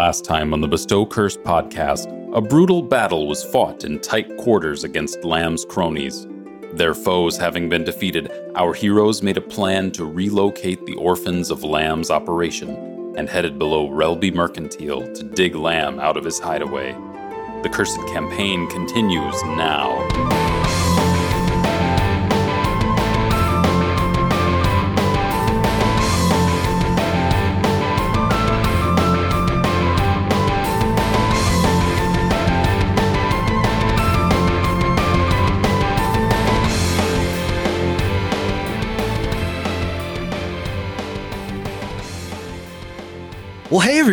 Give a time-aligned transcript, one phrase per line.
[0.00, 4.82] Last time on the Bestow Curse podcast, a brutal battle was fought in tight quarters
[4.82, 6.26] against Lamm's cronies.
[6.72, 11.64] Their foes having been defeated, our heroes made a plan to relocate the orphans of
[11.64, 16.92] Lamm's operation and headed below Relby Mercantile to dig Lamm out of his hideaway.
[17.62, 20.49] The cursed campaign continues now.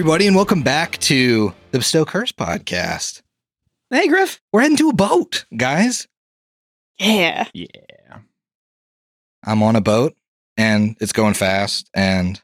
[0.08, 3.22] Everybody, and welcome back to the Bestow Curse podcast.
[3.90, 6.08] Hey, Griff, we're heading to a boat, guys.
[6.98, 7.46] Yeah.
[7.54, 8.20] Yeah.
[9.44, 10.16] I'm on a boat,
[10.56, 12.42] and it's going fast, and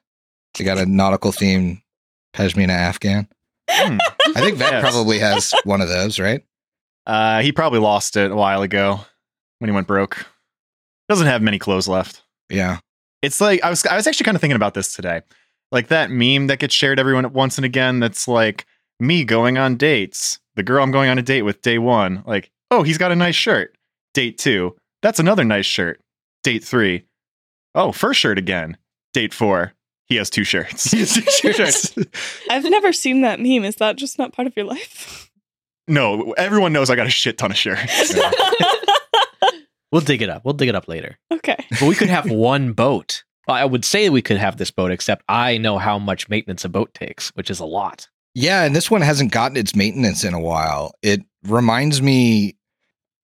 [0.59, 1.81] we got a nautical themed
[2.35, 3.29] Pashmina Afghan.
[3.69, 3.97] Hmm.
[4.35, 4.81] I think Vet Yes.
[4.81, 6.43] probably has one of those, right?
[7.07, 8.99] Uh, he probably lost it a while ago
[9.59, 10.25] when he went broke.
[11.07, 12.23] Doesn't have many clothes left.
[12.49, 12.79] Yeah.
[13.21, 15.21] It's like I was I was actually kind of thinking about this today.
[15.73, 18.65] Like that meme that gets shared everyone once and again that's like
[18.99, 20.39] me going on dates.
[20.55, 23.15] The girl I'm going on a date with day 1, like, "Oh, he's got a
[23.15, 23.75] nice shirt."
[24.13, 25.99] Date 2, "That's another nice shirt."
[26.43, 27.03] Date 3,
[27.73, 28.77] "Oh, shirt again."
[29.13, 29.73] Date 4,
[30.05, 30.93] he has two shirts.
[32.49, 33.65] I've never seen that meme.
[33.65, 35.31] Is that just not part of your life?
[35.87, 38.15] no, everyone knows I got a shit ton of shirts.
[39.91, 40.43] We'll dig it up.
[40.43, 41.19] We'll dig it up later.
[41.31, 41.55] okay.
[41.69, 43.23] But we could have one boat.
[43.47, 46.69] I would say we could have this boat, except I know how much maintenance a
[46.69, 48.07] boat takes, which is a lot.
[48.35, 50.93] Yeah, and this one hasn't gotten its maintenance in a while.
[51.01, 52.55] It reminds me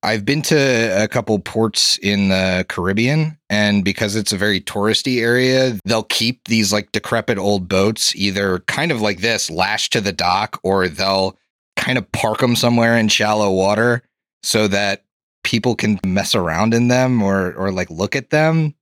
[0.01, 5.21] I've been to a couple ports in the Caribbean and because it's a very touristy
[5.21, 10.01] area, they'll keep these like decrepit old boats either kind of like this lashed to
[10.01, 11.37] the dock or they'll
[11.75, 14.03] kind of park them somewhere in shallow water
[14.41, 15.03] so that
[15.43, 18.75] people can mess around in them or or like look at them,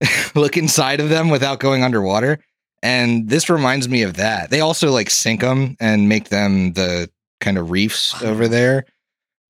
[0.34, 2.38] look inside of them without going underwater.
[2.82, 4.50] And this reminds me of that.
[4.50, 8.86] They also like sink them and make them the kind of reefs over there.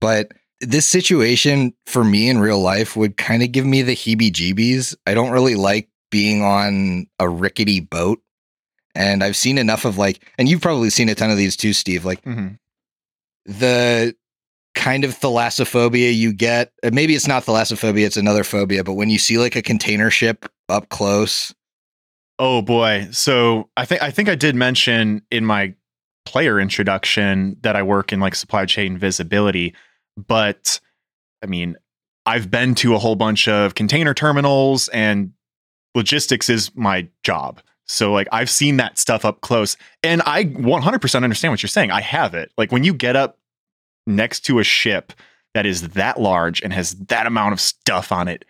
[0.00, 4.32] But this situation for me in real life would kind of give me the heebie
[4.32, 4.96] jeebies.
[5.06, 8.20] I don't really like being on a rickety boat.
[8.96, 11.72] And I've seen enough of like, and you've probably seen a ton of these too,
[11.72, 12.04] Steve.
[12.04, 12.58] Like Mhm.
[13.46, 14.14] the
[14.74, 16.72] kind of thalassophobia you get.
[16.82, 18.84] uh, Maybe it's not thalassophobia, it's another phobia.
[18.84, 21.54] But when you see like a container ship up close,
[22.42, 23.06] Oh boy.
[23.12, 25.74] So I think I think I did mention in my
[26.24, 29.74] player introduction that I work in like supply chain visibility,
[30.16, 30.80] but
[31.42, 31.76] I mean,
[32.24, 35.32] I've been to a whole bunch of container terminals and
[35.94, 37.60] logistics is my job.
[37.86, 41.90] So like I've seen that stuff up close and I 100% understand what you're saying.
[41.90, 42.52] I have it.
[42.56, 43.36] Like when you get up
[44.10, 45.12] next to a ship
[45.54, 48.44] that is that large and has that amount of stuff on it,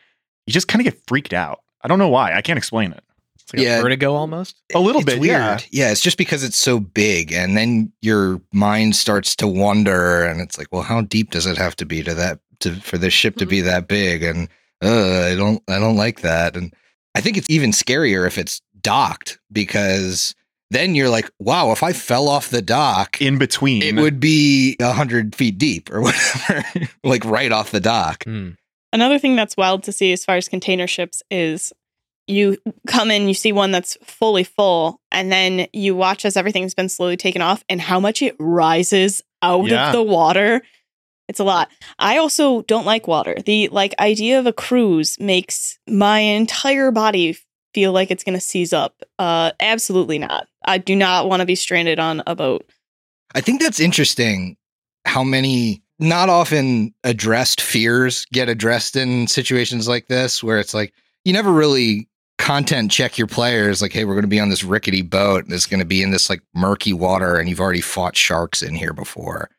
[0.46, 1.60] you just kind of get freaked out.
[1.82, 2.34] I don't know why.
[2.34, 3.02] I can't explain it.
[3.36, 3.78] It's like Yeah.
[3.78, 4.56] a vertigo almost.
[4.74, 5.58] A little It's bit, yeah.
[5.70, 10.40] Yeah, it's just because it's so big, and then your mind starts to wonder, and
[10.40, 13.14] it's like, well, how deep does it have to be to that to for this
[13.14, 14.22] ship to be that big?
[14.22, 14.48] And
[14.82, 16.56] uh, I don't, I don't like that.
[16.56, 16.74] And
[17.14, 20.34] I think it's even scarier if it's docked because
[20.70, 23.82] then you're like, wow, if I fell off the dock, in between.
[23.82, 26.64] it would be a hundred feet deep or whatever,
[27.04, 28.24] like right off the dock.
[28.24, 28.50] Hmm.
[28.92, 31.72] Another thing that's wild to see as far as container ships is
[32.26, 36.74] you come in, you see one that's fully full, and then you watch as everything's
[36.74, 39.88] been slowly taken off and how much it rises out Yeah.
[39.88, 40.62] of the water.
[41.28, 41.70] It's a lot.
[41.98, 43.36] I also don't like water.
[43.46, 47.36] The like idea of a cruise makes my entire body
[47.72, 48.96] feel like it's going to seize up.
[49.18, 50.48] Uh absolutely not.
[50.64, 52.68] I do not want to be stranded on a boat.
[53.34, 54.56] I think that's interesting
[55.04, 60.92] how many not often addressed fears get addressed in situations like this, where it's like
[61.24, 64.64] you never really content check your players like, hey, we're going to be on this
[64.64, 67.82] rickety boat and it's going to be in this like murky water and you've already
[67.82, 69.50] fought sharks in here before.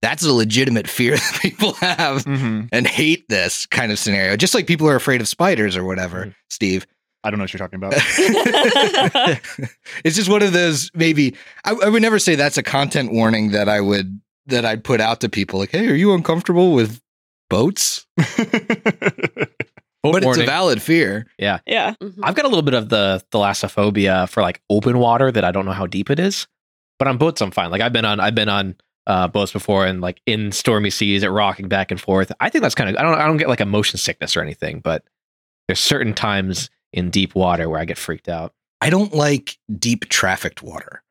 [0.00, 2.68] That's a legitimate fear that people have Mhm.
[2.72, 6.26] and hate this kind of scenario, just like people are afraid of spiders or whatever,
[6.26, 6.34] Mhm.
[6.48, 6.86] Steve.
[7.24, 7.94] I don't know what you're talking about.
[10.04, 11.34] it's just one of those maybe
[11.64, 15.00] I, I would never say that's a content warning that I would that I'd put
[15.00, 17.00] out to people like, hey, are you uncomfortable with
[17.50, 18.06] boats?
[20.00, 21.26] Boat but it's a valid fear.
[21.38, 21.58] yeah.
[21.66, 21.94] Yeah.
[22.22, 25.64] I've got a little bit of the thalassophobia for like open water that I don't
[25.66, 26.46] know how deep it is.
[27.00, 27.72] But on boats, I'm fine.
[27.72, 28.76] Like I've been on, I've been on
[29.08, 32.30] uh, boats before, and like in stormy seas, it rocking back and forth.
[32.38, 32.96] I think that's kind of.
[32.96, 33.14] I don't.
[33.14, 35.04] I don't get like a motion sickness or anything, but
[35.66, 38.52] there's certain times in deep water where I get freaked out.
[38.80, 41.02] I don't like deep trafficked water.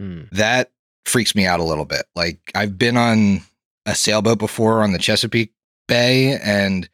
[0.00, 0.22] Hmm.
[0.32, 0.72] that
[1.04, 2.06] freaks me out a little bit.
[2.16, 3.42] Like I've been on
[3.86, 5.52] a sailboat before on the Chesapeake
[5.86, 6.88] Bay, and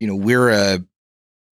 [0.00, 0.84] you know we're a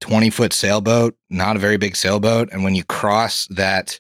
[0.02, 4.00] twenty foot sailboat, not a very big sailboat, and when you cross that,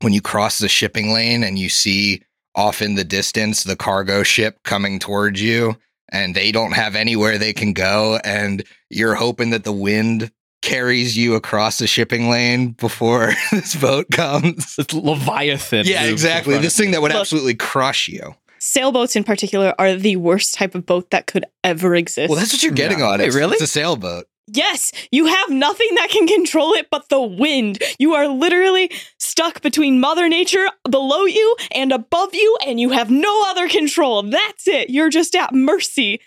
[0.00, 2.22] when you cross the shipping lane and you see
[2.54, 5.76] off in the distance the cargo ship coming towards you.
[6.10, 10.30] And they don't have anywhere they can go, and you're hoping that the wind
[10.62, 14.76] carries you across the shipping lane before this boat comes.
[14.78, 15.86] It's Leviathan.
[15.86, 16.56] Yeah, exactly.
[16.58, 17.20] This thing that would Look.
[17.20, 18.34] absolutely crush you.
[18.58, 22.30] Sailboats in particular are the worst type of boat that could ever exist.
[22.30, 23.06] Well, that's what you're getting Yeah.
[23.08, 23.18] on.
[23.18, 23.54] Wait, It's, really?
[23.54, 24.26] It's a sailboat.
[24.48, 27.80] Yes, you have nothing that can control it but the wind.
[27.98, 33.10] You are literally stuck between Mother Nature below you and above you, and you have
[33.10, 34.22] no other control.
[34.24, 34.90] That's it.
[34.90, 36.20] You're just at mercy.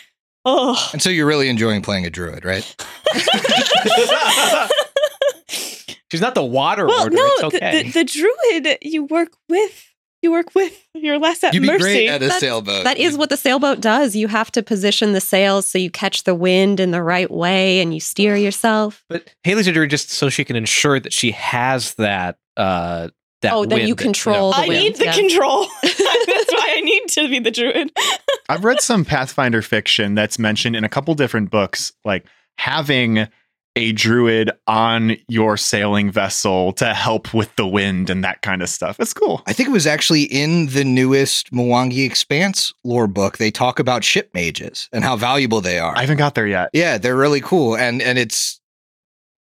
[0.45, 0.89] Oh.
[0.94, 2.63] And so you're really enjoying playing a druid, right?
[6.12, 7.15] She's not the water well, order.
[7.15, 7.83] no, it's the- okay.
[7.83, 9.92] the, the, druid you work with.
[10.21, 10.88] You work with.
[10.94, 11.81] You're less at You'd be mercy.
[11.83, 12.83] great at a That's- sailboat.
[12.83, 14.15] That is what the sailboat does.
[14.15, 17.80] You have to position the sails so you catch the wind in the right way
[17.80, 19.03] and you steer yourself.
[19.09, 22.38] but Haley's a druid just so she can ensure that she has that.
[22.57, 23.09] uh
[23.42, 25.13] that Oh, then wind you that, control know, the I wind, need the yeah.
[25.13, 25.68] control.
[26.47, 27.92] That's why I need to be the druid.
[28.50, 32.25] I've read some Pathfinder fiction that's mentioned in a couple different books, like
[32.57, 33.27] having
[33.77, 38.69] a druid on your sailing vessel to help with the wind and that kind of
[38.69, 38.97] stuff.
[39.01, 39.42] It's cool.
[39.47, 43.38] I think it was actually in the newest Mwangi Expanse lore book.
[43.38, 45.94] They talk about ship mages and how valuable they are.
[45.97, 46.69] I haven't got there yet.
[46.71, 48.62] yeah, they're really cool, and and it's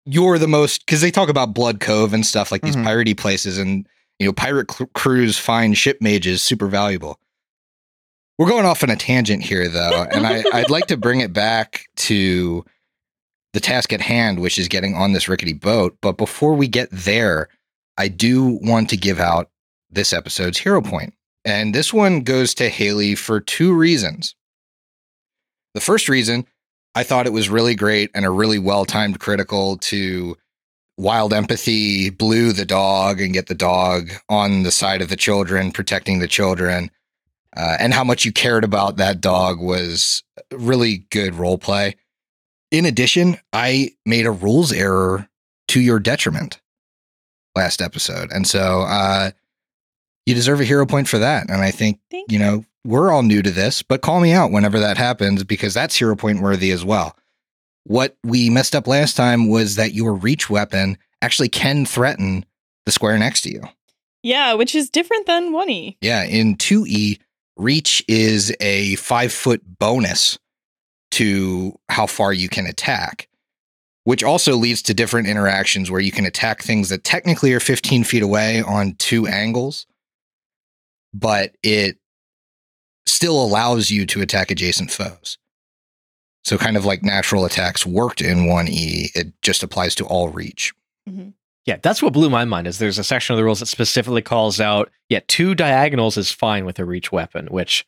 [0.05, 2.83] you're the most because they talk about Blood Cove and stuff like these Mhm.
[2.85, 3.87] piratey places, and
[4.19, 7.19] you know pirate cl- crews find ship mages super valuable.
[8.37, 11.31] We're going off on a tangent here, though, and I, I'd like to bring it
[11.31, 12.65] back to
[13.53, 15.97] the task at hand, which is getting on this rickety boat.
[16.01, 17.47] But before we get there,
[17.97, 19.49] I do want to give out
[19.89, 21.13] this episode's hero point.
[21.45, 24.35] And this one goes to Haley for two reasons.
[25.73, 26.45] The first reason,
[26.95, 30.35] I thought it was really great and a really well timed critical to
[30.97, 35.71] wild empathy, Blue the dog, and get the dog on the side of the children,
[35.71, 36.89] protecting the children.
[37.55, 41.95] Uh, and how much you cared about that dog was really good role play.
[42.71, 45.29] In addition, I made a rules error
[45.69, 46.59] to your detriment
[47.55, 48.31] last episode.
[48.31, 49.31] And so uh,
[50.25, 51.49] you deserve a hero point for that.
[51.49, 54.51] And I think, Thank you know, we're all new to this, but call me out
[54.51, 57.15] whenever that happens because that's hero point worthy as well.
[57.85, 62.45] What we messed up last time was that your reach weapon actually can threaten
[62.85, 63.61] the square next to you.
[64.23, 65.97] Yeah, which is different than one E.
[66.01, 67.19] Yeah, in 2E,
[67.57, 70.39] reach is a five foot bonus
[71.11, 73.29] to how far you can attack,
[74.03, 78.03] which also leads to different interactions where you can attack things that technically are 15
[78.03, 79.85] feet away on two angles,
[81.13, 81.97] but it
[83.05, 85.37] still allows you to attack adjacent foes.
[86.45, 90.73] So, kind of like natural attacks worked in 1E, it just applies to all reach.
[91.09, 91.29] Mm-hmm.
[91.65, 92.67] Yeah, that's what blew my mind.
[92.67, 96.31] Is there's a section of the rules that specifically calls out, yeah, two diagonals is
[96.31, 97.85] fine with a reach weapon, which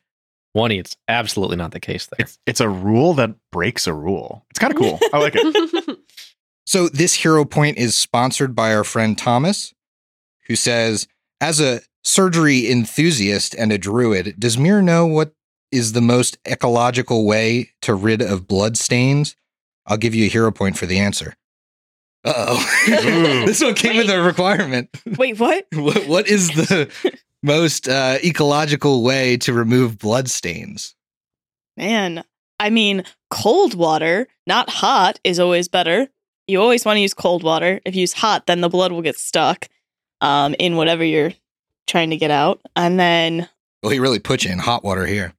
[0.52, 2.16] one, e it's absolutely not the case there.
[2.18, 4.44] It's it's a rule that breaks a rule.
[4.50, 4.98] It's kind of cool.
[5.12, 5.98] I like it.
[6.68, 9.72] So this hero point is sponsored by our friend Thomas,
[10.48, 11.08] who says,
[11.40, 15.32] as a surgery enthusiast and a druid, does Mir know what
[15.70, 19.36] is the most ecological way to rid of blood stains?
[19.86, 21.34] I'll give you a hero point for the answer.
[22.24, 23.44] Uh oh.
[23.46, 24.90] This one came with a requirement.
[25.16, 25.66] Wait, what?
[25.72, 26.90] what, what is the
[27.42, 30.94] most uh, ecological way to remove blood stains?
[31.76, 32.24] Man,
[32.58, 36.08] I mean, cold water, not hot, is always better.
[36.48, 37.80] You always want to use cold water.
[37.84, 39.68] If you use hot, then the blood will get stuck
[40.20, 41.32] um, in whatever you're
[41.86, 42.60] trying to get out.
[42.74, 43.48] And then,
[43.82, 45.34] Well, he really put you in hot water here.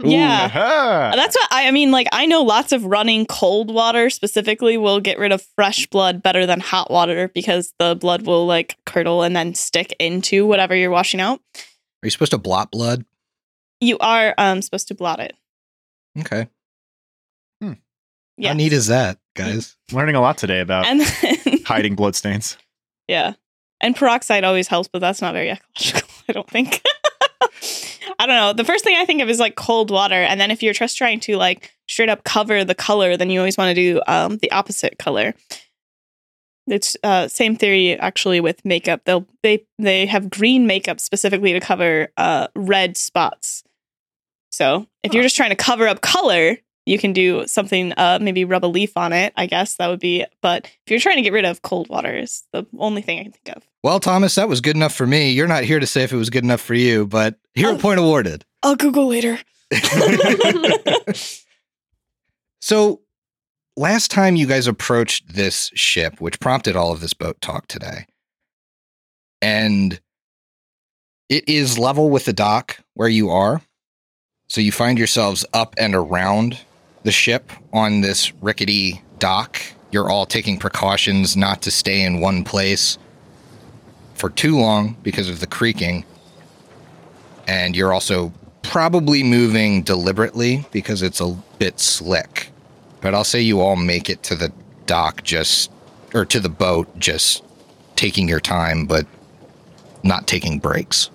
[0.00, 0.44] Yeah.
[0.44, 1.12] Aha.
[1.14, 1.90] That's what I, I mean.
[1.90, 6.22] Like, I know lots of running cold water specifically will get rid of fresh blood
[6.22, 10.74] better than hot water because the blood will like curdle and then stick into whatever
[10.74, 11.40] you're washing out.
[11.54, 13.04] Are you supposed to blot blood?
[13.80, 15.34] You are um, supposed to blot it.
[16.18, 16.48] Okay.
[17.60, 17.72] Hmm.
[18.36, 18.48] Yeah.
[18.48, 19.42] How neat is that, hmm.
[19.42, 19.76] guys?
[19.92, 22.56] Learning a lot today about And then, hiding bloodstains.
[23.08, 23.34] Yeah.
[23.80, 26.82] And peroxide always helps, but that's not very ecological, I don't think.
[28.22, 28.52] I don't know.
[28.52, 30.14] The first thing I think of is like cold water.
[30.14, 33.40] And then if you're just trying to like straight up cover the color, then you
[33.40, 35.34] always want to do um, the opposite color.
[36.68, 39.00] It's uh, same theory actually with makeup.
[39.04, 43.64] They'll they they have green makeup specifically to cover uh, red spots.
[44.52, 48.44] So if you're just trying to cover up color, you can do something, uh, maybe
[48.44, 49.32] rub a leaf on it.
[49.36, 50.24] I guess that would be.
[50.40, 53.22] But if you're trying to get rid of cold water, is the only thing I
[53.24, 53.62] can think of.
[53.84, 55.30] Well, Thomas, that was good enough for me.
[55.30, 57.78] You're not here to say if it was good enough for you, but hero Oh.
[57.78, 58.44] point awarded.
[58.62, 59.38] I'll Google later.
[62.60, 63.00] So,
[63.76, 68.06] last time you guys approached this ship, which prompted all of this boat talk today,
[69.40, 70.00] and
[71.28, 73.62] it is level with the dock where you are.
[74.48, 76.60] So, you find yourselves up and around
[77.02, 79.60] the ship on this rickety dock.
[79.90, 82.98] You're all taking precautions not to stay in one place
[84.14, 86.04] for too long because of the creaking.
[87.46, 88.32] And you're also
[88.62, 92.50] probably moving deliberately because it's a bit slick.
[93.00, 94.52] But I'll say you all make it to the
[94.86, 95.70] dock just,
[96.14, 97.44] or to the boat, just
[97.96, 99.06] taking your time, but
[100.02, 101.10] not taking breaks.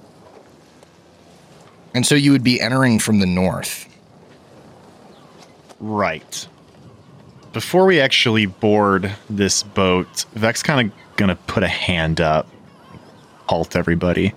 [1.94, 3.87] And so you would be entering from the north.
[5.80, 6.48] Right.
[7.54, 12.48] Before we actually board this boat, Vex kind of gonna put a hand up.
[13.48, 14.34] Halt, everybody.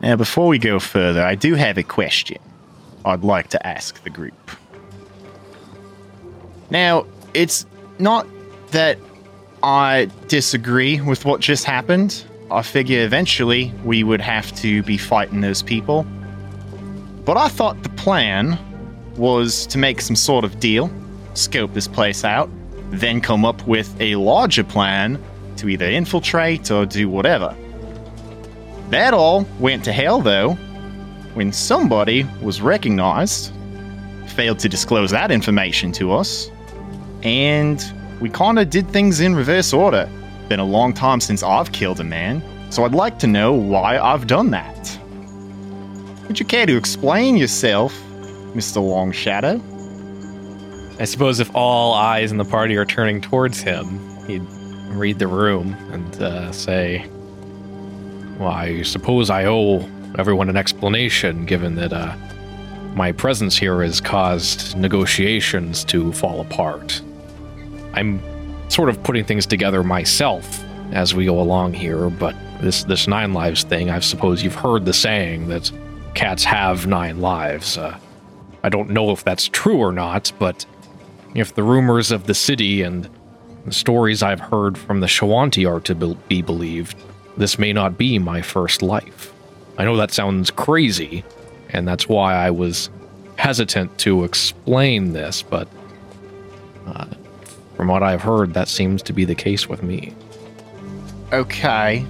[0.00, 2.38] Now, before we go further, I do have a question
[3.04, 4.50] I'd like to ask the group.
[6.70, 7.66] Now, it's
[7.98, 8.26] not
[8.70, 8.98] that
[9.62, 12.24] I disagree with what just happened.
[12.50, 16.04] I figure eventually we would have to be fighting those people.
[17.24, 18.58] But I thought the plan
[19.16, 20.90] was to make some sort of deal,
[21.34, 22.48] scope this place out,
[22.90, 25.22] then come up with a larger plan
[25.56, 27.56] to either infiltrate or do whatever.
[28.90, 30.52] That all went to hell, though,
[31.34, 33.52] when somebody was recognized,
[34.28, 36.50] failed to disclose that information to us,
[37.22, 37.82] and
[38.20, 40.08] we kind of did things in reverse order.
[40.48, 43.98] Been a long time since I've killed a man, so I'd like to know why
[43.98, 44.98] I've done that.
[46.28, 47.98] Would you care to explain yourself,
[48.54, 48.76] Mr.
[48.76, 49.60] Long Shadow?
[51.00, 54.46] I suppose if all eyes in the party are turning towards him, he'd
[54.90, 57.06] read the room and uh, say,
[58.38, 62.14] Well, I suppose I owe everyone an explanation, given that uh,
[62.94, 67.00] my presence here has caused negotiations to fall apart.
[67.94, 68.20] I'm
[68.70, 73.32] sort of putting things together myself as we go along here, but this, this nine
[73.32, 75.70] lives thing, I suppose you've heard the saying that
[76.14, 77.78] cats have nine lives.
[77.78, 77.98] Uh,
[78.62, 80.64] I don't know if that's true or not, but
[81.34, 83.08] if the rumors of the city and
[83.64, 86.96] the stories I've heard from the Shoanti are to be- be believed,
[87.36, 89.32] this may not be my first life.
[89.78, 91.24] I know that sounds crazy,
[91.70, 92.90] and that's why I was
[93.36, 95.66] hesitant to explain this, but
[96.86, 97.06] uh,
[97.76, 100.14] from what I've heard, that seems to be the case with me.
[101.32, 102.04] Okay.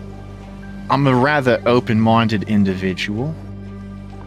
[0.90, 3.34] I'm a rather open minded individual,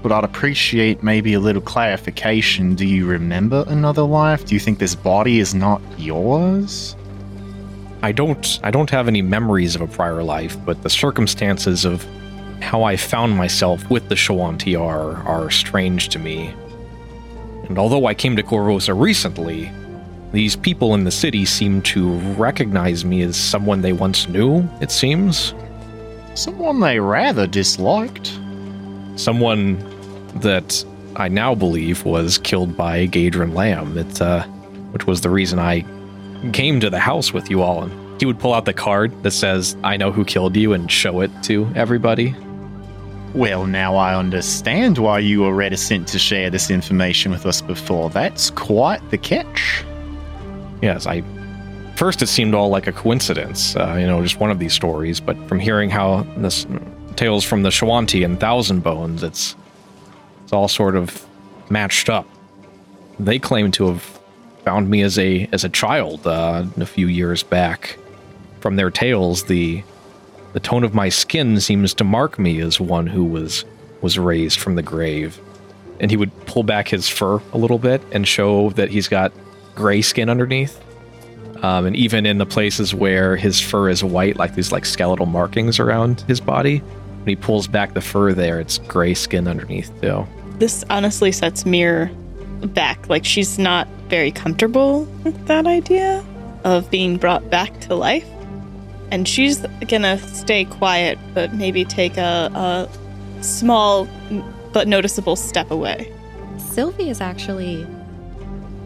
[0.05, 2.75] but I'd appreciate maybe a little clarification.
[2.75, 4.45] Do you remember another life?
[4.45, 6.95] Do you think this body is not yours?
[8.03, 12.05] I don't I don't have any memories of a prior life, but the circumstances of
[12.61, 16.53] how I found myself with the Shoanti are are strange to me.
[17.67, 19.71] And although I came to Korvosa recently,
[20.33, 24.91] these people in the city seem to recognize me as someone they once knew, it
[24.91, 25.55] seems.
[26.35, 28.37] Someone they rather disliked.
[29.15, 29.94] Someone
[30.35, 30.83] that
[31.15, 34.43] I now believe was killed by Gaedren Lamm, it, uh,
[34.91, 35.85] which was the reason I
[36.51, 37.83] came to the house with you all.
[37.83, 40.91] And he would pull out the card that says, I know who killed you, and
[40.91, 42.35] show it to everybody.
[43.33, 48.09] Well, now I understand why you were reticent to share this information with us before.
[48.09, 49.83] That's quite the catch.
[50.81, 51.23] Yes, I.
[51.97, 55.19] First, it seemed all like a coincidence, uh, you know, just one of these stories.
[55.21, 56.65] But from hearing how this
[57.15, 59.55] tales from the Shoanti and Thousand Bones, it's
[60.45, 61.25] it's all sort of
[61.71, 62.27] matched up.
[63.19, 64.03] They claim to have
[64.63, 67.97] found me as a as a child uh, a few years back.
[68.59, 69.83] From their tales, the
[70.53, 73.65] the tone of my skin seems to mark me as one who was
[74.01, 75.39] was raised from the grave.
[75.99, 79.31] And he would pull back his fur a little bit and show that he's got
[79.73, 80.79] gray skin underneath.
[81.63, 85.25] Um, and even in the places where his fur is white, like these like skeletal
[85.25, 86.83] markings around his body,
[87.25, 90.27] when he pulls back the fur there, it's gray skin underneath too.
[90.59, 92.11] This honestly sets Mir
[92.61, 93.09] back.
[93.09, 96.23] Like she's not very comfortable with that idea
[96.63, 98.27] of being brought back to life.
[99.09, 104.07] And she's gonna stay quiet, but maybe take a, a small
[104.71, 106.13] but noticeable step away.
[106.59, 107.87] Sylvie is actually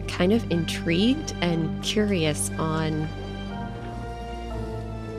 [0.08, 3.06] kind of intrigued and curious on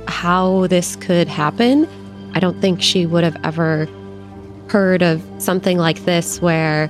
[0.07, 1.87] how this could happen.
[2.33, 3.87] I don't think she would have ever
[4.69, 6.89] heard of something like this where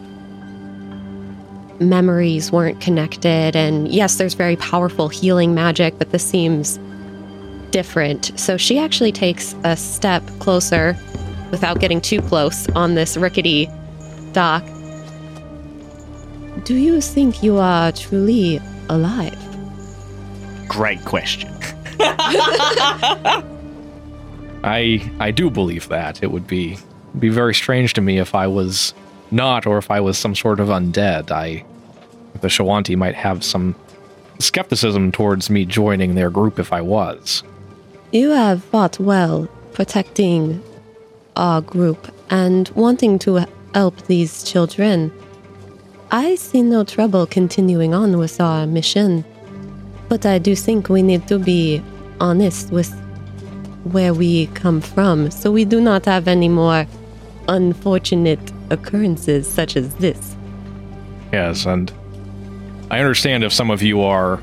[1.80, 3.56] memories weren't connected.
[3.56, 6.80] And yes, there's very powerful healing magic, but this seems
[7.72, 8.32] different.
[8.40, 10.96] So she actually takes a step closer
[11.50, 13.68] without getting too close on this rickety
[14.32, 14.64] dock.
[16.64, 19.38] Do you think you are truly alive?
[20.68, 21.52] Great question.
[24.64, 26.24] I I do believe that.
[26.24, 26.78] It would be
[27.20, 28.94] be very strange to me if I was
[29.32, 31.32] not or if I was some sort of undead.
[31.32, 31.66] I
[32.42, 33.76] the Shoanti might have some
[34.40, 37.44] skepticism towards me joining their group if I was.
[38.12, 40.62] You have fought well protecting
[41.36, 45.12] our group and wanting to help these children.
[46.12, 49.24] I see no trouble continuing on with our mission,
[50.10, 51.82] but I do think we need to be
[52.20, 52.92] honest with
[53.84, 56.86] where we come from so we do not have any more
[57.48, 60.36] unfortunate occurrences such as this.
[61.32, 61.92] Yes, and
[62.90, 64.42] I understand if some of you are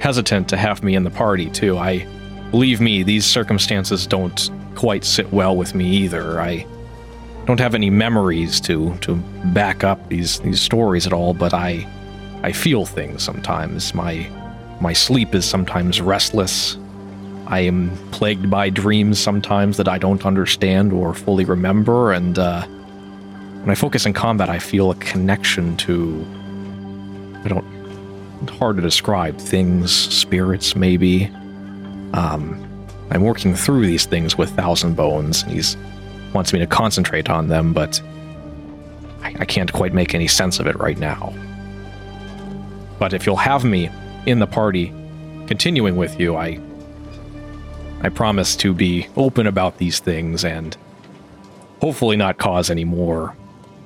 [0.00, 1.78] hesitant to have me in the party too.
[1.78, 2.06] I
[2.50, 6.40] believe me, these circumstances don't quite sit well with me either.
[6.40, 6.66] I
[7.46, 9.16] don't have any memories to to
[9.52, 11.86] back up these these stories at all, but I
[12.42, 13.94] I feel things sometimes.
[13.94, 14.28] My
[14.80, 16.76] my sleep is sometimes restless.
[17.46, 22.62] I am plagued by dreams sometimes that I don't understand or fully remember, and uh,
[22.62, 26.24] when I focus in combat, I feel a connection to
[27.44, 27.64] I don't
[28.42, 31.26] It's hard to describe things, spirits maybe.
[32.14, 32.60] Um,
[33.10, 35.76] I'm working through these things with Thousand Bones, and he's
[36.32, 38.00] wants me to concentrate on them, but
[39.22, 41.32] I, I can't quite make any sense of it right now.
[42.98, 43.90] But if you'll have me
[44.26, 44.92] in the party,
[45.46, 46.58] continuing with you, I
[48.04, 50.76] I promise to be open about these things and
[51.80, 53.34] hopefully not cause any more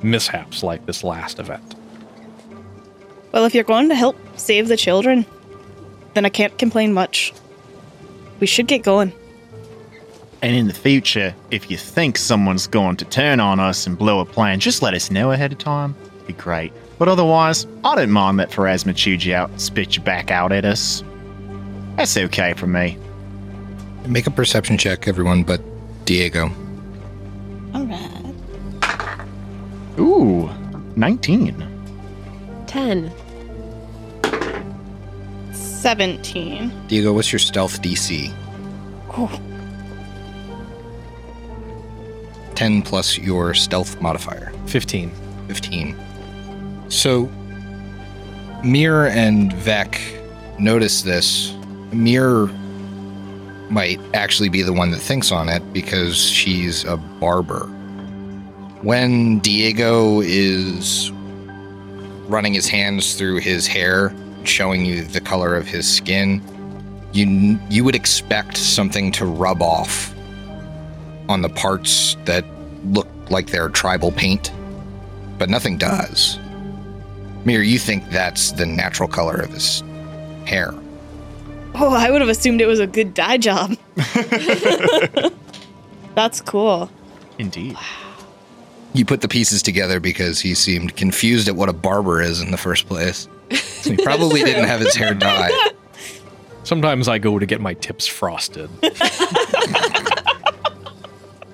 [0.02, 1.76] mishaps like this last event.
[3.30, 5.24] Well, if you're going to help save the children,
[6.14, 7.32] then I can't complain much.
[8.40, 9.12] We should get going.
[10.42, 14.18] And in the future, if you think someone's going to turn on us and blow
[14.18, 15.94] a plan, just let us know ahead of time.
[16.26, 16.72] Be great.
[16.98, 20.64] But otherwise, I don't mind that Pharasma chewed you out spit you back out at
[20.64, 21.04] us.
[21.94, 22.98] That's okay for me.
[24.08, 25.60] Make a perception check, everyone, but
[26.06, 26.50] Diego.
[27.74, 28.34] All right.
[29.98, 30.48] Ooh,
[30.96, 31.64] 19.
[32.66, 33.12] 10.
[35.52, 36.72] 17.
[36.88, 38.32] Diego, what's your stealth DC?
[39.10, 39.40] Oh,
[42.54, 44.52] 10 plus your stealth modifier.
[44.66, 45.10] 15.
[45.48, 45.96] 15.
[46.88, 47.26] So,
[48.64, 50.00] Mir and Vec
[50.58, 51.52] notice this.
[51.92, 52.48] Mir
[53.70, 57.66] might actually be the one that thinks on it because she's a barber.
[58.82, 61.10] When Diego is
[62.28, 66.42] running his hands through his hair, showing you the color of his skin,
[67.12, 70.14] you you would expect something to rub off
[71.28, 72.44] on the parts that
[72.84, 74.52] look like they're tribal paint,
[75.38, 76.38] but nothing does.
[77.44, 79.82] Mir, you think that's the natural color of his
[80.46, 80.72] hair.
[81.80, 83.76] Oh, I would have assumed it was a good dye job.
[86.16, 86.90] That's cool.
[87.38, 87.74] Indeed.
[87.74, 87.82] Wow.
[88.94, 92.50] You put the pieces together because he seemed confused at what a barber is in
[92.50, 93.28] the first place.
[93.52, 95.52] So he probably didn't have his hair dyed.
[96.64, 98.68] Sometimes I go to get my tips frosted.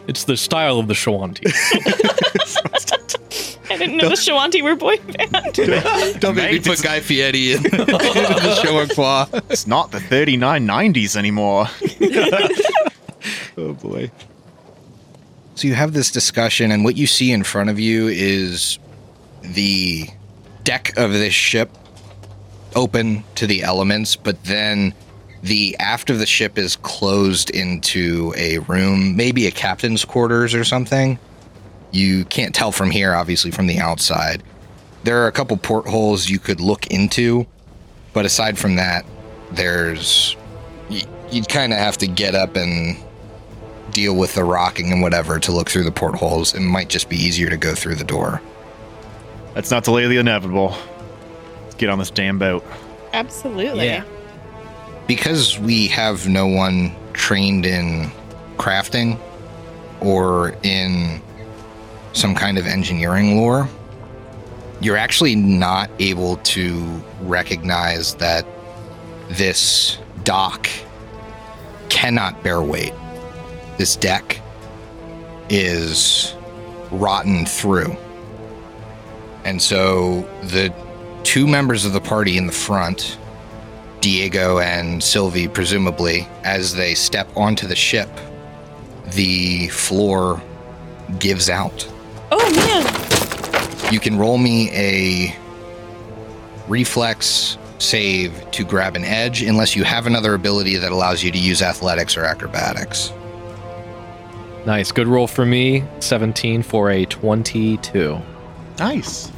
[0.08, 1.44] it's the style of the Shoanti.
[3.70, 6.20] I didn't know the Shoanti were boy band.
[6.20, 9.26] Don't make me put Guy Fieri in the show and claw.
[9.50, 11.66] It's not the 3990s anymore.
[13.56, 14.10] Oh boy.
[15.54, 18.78] So you have this discussion, and what you see in front of you is
[19.42, 20.08] the
[20.64, 21.70] deck of this ship
[22.74, 24.92] open to the elements, but then
[25.42, 30.64] the aft of the ship is closed into a room, maybe a captain's quarters or
[30.64, 31.18] something.
[31.94, 34.42] You can't tell from here, obviously, from the outside.
[35.04, 37.46] There are a couple portholes you could look into,
[38.12, 39.04] but aside from that,
[39.52, 40.36] there's.
[40.90, 42.96] y- You'd kind of have to get up and
[43.90, 46.54] deal with the rocking and whatever to look through the portholes.
[46.54, 48.40] It might just be easier to go through the door.
[49.54, 50.76] Let's not delay the inevitable.
[51.62, 52.64] Let's get on this damn boat.
[53.12, 53.84] Absolutely.
[53.86, 54.04] Yeah.
[55.06, 58.10] because we have no one trained in
[58.56, 59.18] crafting
[60.00, 61.20] or in
[62.14, 63.68] some kind of engineering lore,
[64.80, 66.82] you're actually not able to
[67.20, 68.46] recognize that
[69.28, 70.68] this dock
[71.88, 72.94] cannot bear weight.
[73.78, 74.40] This deck
[75.48, 76.34] is
[76.90, 77.96] rotten through.
[79.44, 80.72] And so the
[81.22, 83.18] two members of the party in the front,
[84.00, 88.08] Diego and Sylvie, presumably, as they step onto the ship,
[89.12, 90.42] the floor
[91.18, 91.90] gives out.
[92.36, 93.92] Oh man.
[93.92, 95.36] You can roll me a
[96.66, 101.38] reflex save to grab an edge unless you have another ability that allows you to
[101.38, 103.12] use athletics or acrobatics.
[104.66, 104.90] Nice.
[104.90, 105.84] Good roll for me.
[106.00, 108.18] 17 for a 22.
[108.78, 109.30] Nice.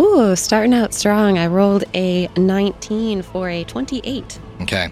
[0.00, 1.36] Ooh, starting out strong.
[1.36, 4.40] I rolled a 19 for a 28.
[4.62, 4.88] Okay.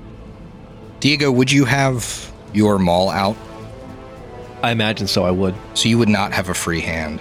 [1.00, 3.37] Diego, would you have your maul out?
[4.66, 5.24] I imagine so.
[5.24, 5.55] I would.
[5.74, 7.20] So you would not have a free hand.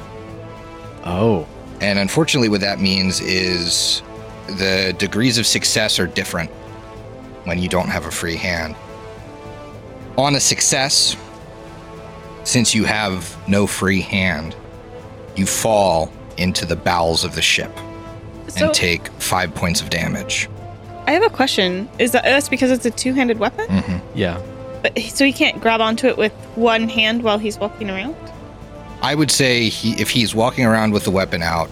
[1.04, 1.48] Oh.
[1.80, 4.02] And unfortunately, what that means is
[4.48, 6.50] the degrees of success are different
[7.44, 8.76] when you don't have a free hand.
[10.18, 11.16] On a success,
[12.46, 14.56] since you have no free hand,
[15.36, 17.72] you fall into the bowels of the ship
[18.48, 20.50] So and take five points of damage.
[21.06, 21.90] I have a question.
[22.00, 23.68] Is that that's because it's a two-handed weapon?
[23.68, 24.18] Mm-hmm.
[24.18, 24.42] Yeah.
[24.86, 28.16] But so he can't grab onto it with one hand while he's walking around?
[29.02, 31.72] I would say he, if he's walking around with the weapon out,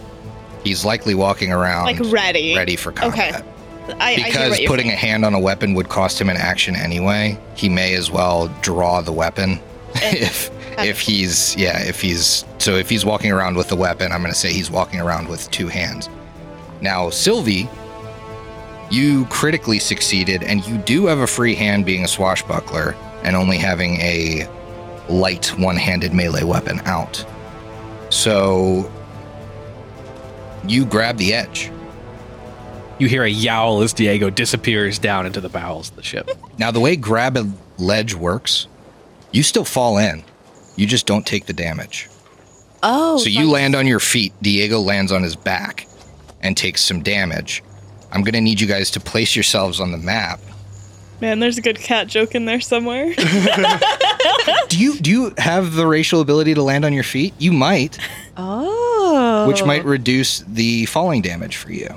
[0.64, 2.56] he's likely walking around Like ready.
[2.56, 3.44] ready for combat.
[3.86, 3.94] Okay.
[4.00, 7.38] I because you're putting a hand on a weapon would cost him an action anyway.
[7.54, 9.60] He may as well draw the weapon
[9.94, 10.24] And eh.
[10.24, 14.10] if have if he's yeah if he's so if he's walking around with the weapon,
[14.10, 16.08] I'm going to say he's walking around with two hands.
[16.80, 17.68] Now, Sylvie,
[18.94, 23.58] you critically succeeded, and you do have a free hand being a swashbuckler and only
[23.58, 24.48] having a
[25.08, 27.24] light one-handed melee weapon out.
[28.10, 28.90] So
[30.66, 31.70] you grab the edge.
[32.98, 36.30] You hear a yowl as Diego disappears down into the bowels of the ship.
[36.56, 38.68] Now, the way grab a ledge works,
[39.32, 40.22] you still fall in.
[40.76, 42.08] You just don't take the damage.
[42.80, 44.32] Oh, so you land on your feet.
[44.40, 45.88] Diego lands on his back
[46.42, 47.60] and takes some damage.
[48.14, 50.40] I'm going to need you guys to place yourselves on the map.
[51.20, 53.14] Man, there's a good cat joke in there somewhere.
[54.68, 57.34] Do you do you have the racial ability to land on your feet?
[57.38, 57.98] You might,
[58.36, 59.46] Oh.
[59.48, 61.88] which might reduce the falling damage for you.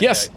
[0.00, 0.30] Yes.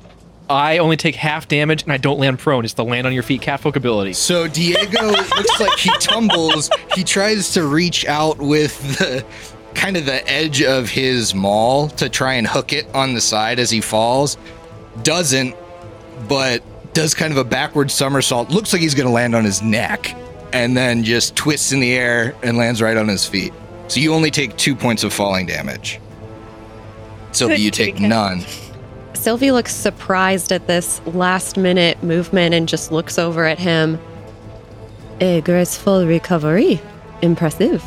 [0.50, 2.66] I only take half damage and I don't land prone.
[2.66, 4.14] It's the land on your feet catfolk ability.
[4.14, 6.70] So Diego looks like he tumbles.
[6.96, 9.24] He tries to reach out with the
[9.76, 13.60] kind of the edge of his maul to try and hook it on the side
[13.60, 14.38] as he falls.
[15.04, 15.56] Doesn't,
[16.28, 18.50] but does kind of a backward somersault.
[18.50, 20.16] Looks like he's going to land on his neck
[20.54, 23.54] and then just twists in the air and lands right on his feet.
[23.88, 26.00] So you only take two points of falling damage.
[27.32, 28.44] Sylvia, Good you take kitty none.
[29.14, 34.00] Sylvie looks surprised at this last minute movement and just looks over at him.
[35.22, 36.82] A graceful recovery.
[37.22, 37.84] Impressive.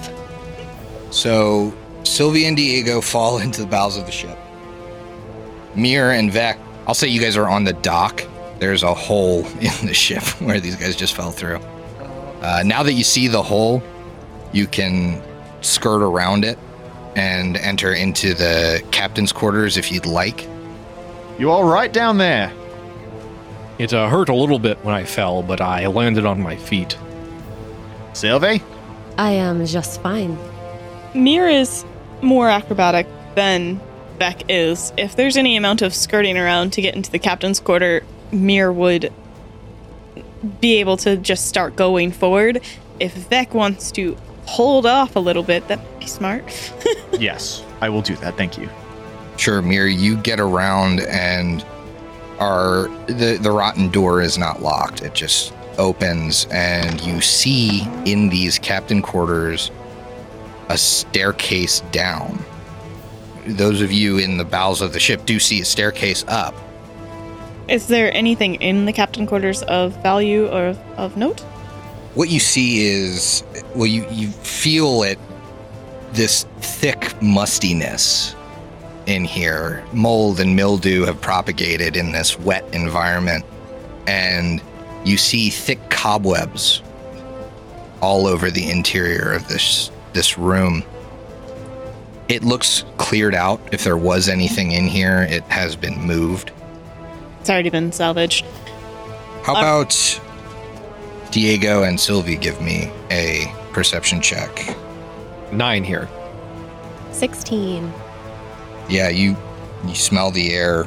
[1.11, 4.39] So Sylvia and Diego fall into the bowels of the ship.
[5.75, 8.25] Mir and Vec, I'll say you guys are on the dock.
[8.59, 11.61] There's a hole in the ship where these guys just fell through.
[12.43, 13.83] Uh, now that you see the hole,
[14.53, 15.23] you can
[15.61, 16.59] skirt around it
[17.15, 20.49] and enter into the captain's quarters if you'd like.
[21.39, 22.53] You all right down there?
[23.79, 26.97] It uh, hurt a little bit when I fell, but I landed on my feet.
[28.13, 28.63] Sylvie?
[29.19, 30.39] I am just fine.
[31.15, 31.85] Mir is
[32.21, 33.81] more acrobatic than
[34.23, 34.93] Beck is.
[34.97, 39.13] If there's any amount of skirting around to get into the captain's quarter, Mir would
[40.61, 42.61] be able to just start going forward.
[43.01, 46.45] If Vec wants to hold off a little bit, that might be smart.
[47.19, 48.37] yes, I will do that.
[48.37, 48.69] Thank you.
[49.39, 51.65] Sure, Mir, you get around and
[52.39, 55.03] are the the rotten door is not locked.
[55.03, 59.73] It just opens and you see in these captain quarters
[60.69, 62.39] a staircase down.
[63.47, 66.55] Those of you in the bowels of the ship do see a staircase up.
[67.69, 71.41] Is there anything in the captain quarters of value or of, of note?
[72.15, 73.43] What you see is
[73.75, 75.19] well you you feel it
[76.13, 78.35] this thick mustiness
[79.07, 79.85] in here.
[79.93, 83.45] Mold and mildew have propagated in this wet environment,
[84.07, 84.61] and
[85.05, 86.83] you see thick cobwebs
[88.01, 90.85] all over the interior of this this room.
[92.29, 93.61] It looks cleared out.
[93.73, 96.51] If there was anything in here, it has been moved.
[97.41, 98.45] It's already been salvaged.
[99.43, 100.21] How Uh, about
[101.31, 104.77] Diego and Sylvie give me a perception check?
[105.51, 106.09] Nine here.
[107.13, 107.93] 16.
[108.89, 109.37] Yeah, you
[109.87, 110.87] you smell the air,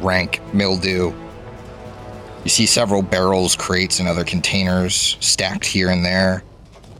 [0.00, 1.12] rank mildew.
[2.44, 6.42] You see several barrels, crates, and other containers stacked here and there,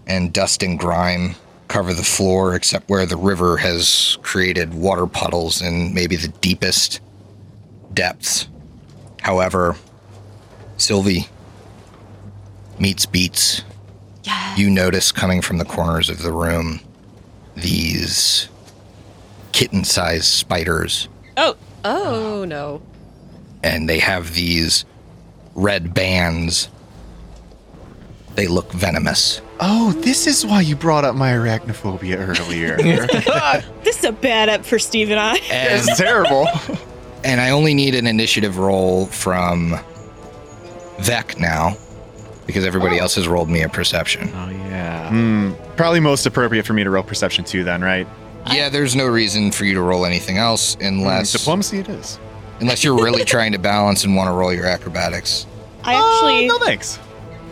[0.07, 1.35] and dust and grime
[1.69, 7.01] cover the floor except where the river has created water puddles in maybe the deepest
[7.93, 8.49] depths.
[9.23, 9.77] However,
[10.77, 11.29] Sylvie
[12.79, 13.63] meets beats.
[14.57, 16.81] You notice coming from the corners of the room
[17.55, 18.49] these
[19.53, 22.83] kitten sized spiders, Oh, Oh no.
[23.63, 24.85] and they have these
[25.55, 26.69] red bands.
[28.35, 29.41] They look venomous.
[29.59, 32.77] Oh, this is why you brought up my arachnophobia earlier.
[33.83, 35.37] this is a bad up for Steve and I.
[35.51, 36.47] And, it's terrible.
[37.25, 39.75] and I only need an initiative roll from
[40.99, 41.75] Vec now
[42.47, 44.31] because everybody else has rolled me a perception.
[44.35, 45.09] Oh yeah.
[45.09, 45.53] Hmm.
[45.77, 47.65] Probably most appropriate for me to roll perception too.
[47.65, 48.07] Then, right?
[48.53, 52.19] Yeah, there's no reason for you to roll anything else unless Hmm, diplomacy it is.
[52.61, 55.47] unless you're really trying to balance and want to roll your acrobatics.
[55.83, 56.99] I actually, Oh, no thanks.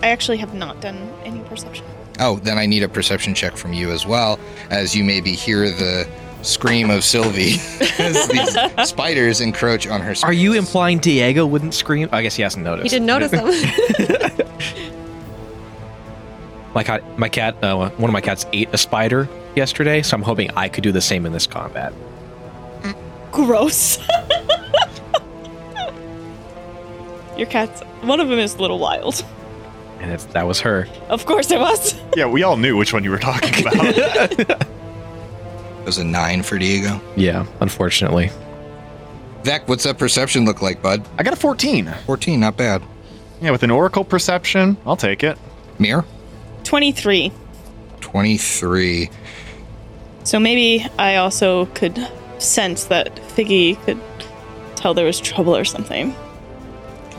[0.02, 1.84] I actually have not done any perception.
[2.20, 4.38] Oh, then I need a perception check from you as well,
[4.70, 6.08] as you maybe hear the
[6.42, 7.54] scream of Sylvie
[7.98, 8.56] as these
[8.88, 10.14] spiders encroach on her.
[10.22, 12.08] Are you implying Diego wouldn't scream?
[12.12, 12.84] I guess he hasn't noticed.
[12.84, 13.46] He didn't notice them.
[16.74, 20.22] My cat, my cat, uh, one of my cats ate a spider yesterday, so I'm
[20.24, 21.92] hoping I could do the same in this combat.
[23.30, 23.98] Gross.
[27.36, 29.24] Your cat's one of them is a little wild.
[30.04, 30.86] And it's, that was her.
[31.08, 31.94] Of course it was.
[32.16, 34.68] Yeah, we all knew which one you were talking about.
[35.80, 36.98] It was a nine for Diego.
[37.14, 38.30] Yeah, unfortunately.
[39.42, 41.06] Vec, what's that perception look like, bud?
[41.18, 41.92] I got a 14.
[42.06, 42.82] 14, not bad.
[43.42, 45.36] Yeah, with an oracle perception, I'll take it.
[45.78, 46.06] Mirror?
[46.62, 47.30] 23.
[48.00, 49.10] 23.
[50.22, 51.98] So maybe I also could
[52.38, 54.00] sense that Figgy could
[54.76, 56.14] tell there was trouble or something.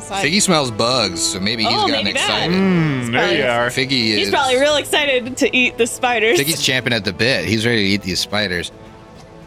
[0.07, 2.21] 'Cause I- Figgy smells bugs, so maybe he's Oh, gotten maybe that.
[2.21, 2.55] excited.
[2.55, 3.69] Mm, there you are.
[3.69, 4.17] Figgy is.
[4.19, 6.39] He's probably real excited to eat the spiders.
[6.39, 7.45] Figgy's champing at the bit.
[7.45, 8.71] He's ready to eat these spiders.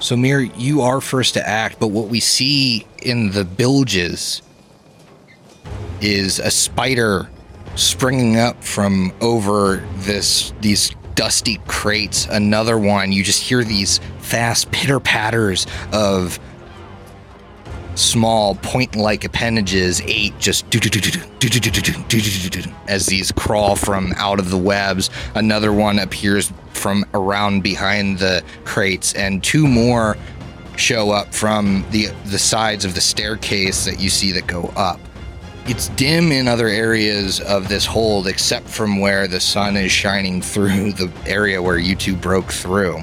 [0.01, 4.43] So, Mir, you are first to act, but what we see in the bilges
[6.01, 7.29] is a spider
[7.75, 12.27] springing up from over this these dusty crates.
[12.31, 13.11] Another one.
[13.13, 16.39] You just hear these fast pitter patters of
[17.99, 20.65] small point-like appendages, eight just
[22.89, 25.11] as these crawl from out of the webs.
[25.35, 30.17] Another one appears from around behind the crates, and two more
[30.77, 35.01] show up from the the sides of the staircase that you see that go up.
[35.67, 40.41] It's dim in other areas of this hold, except from where the sun is shining
[40.41, 43.03] through the area where you two broke through.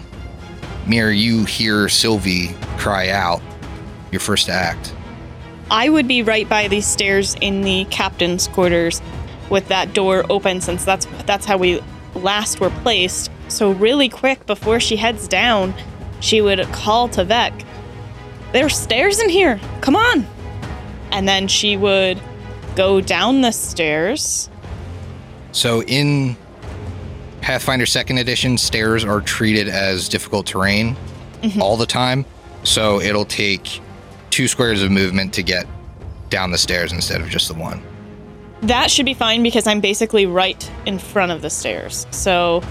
[0.87, 3.41] Mir, you hear Sylvie cry out
[4.11, 4.93] your first act.
[5.71, 9.01] I would be right by these stairs in the captain's quarters
[9.49, 11.81] with that door open since that's that's how we
[12.13, 13.31] last were placed.
[13.47, 15.73] So really quick before she heads down,
[16.19, 17.53] she would call to Vec.
[18.51, 19.59] There's stairs in here.
[19.81, 20.25] Come on.
[21.11, 22.21] And then she would
[22.75, 24.49] go down the stairs.
[25.51, 26.35] So in
[27.41, 30.95] Pathfinder Second Edition, stairs are treated as difficult terrain
[31.41, 31.61] mm-hmm.
[31.61, 32.25] all the time.
[32.63, 33.81] So it'll take
[34.29, 35.65] two squares of movement to get
[36.29, 37.81] down the stairs instead of just the one.
[38.61, 42.07] That should be fine because I'm basically right in front of the stairs.
[42.11, 42.63] So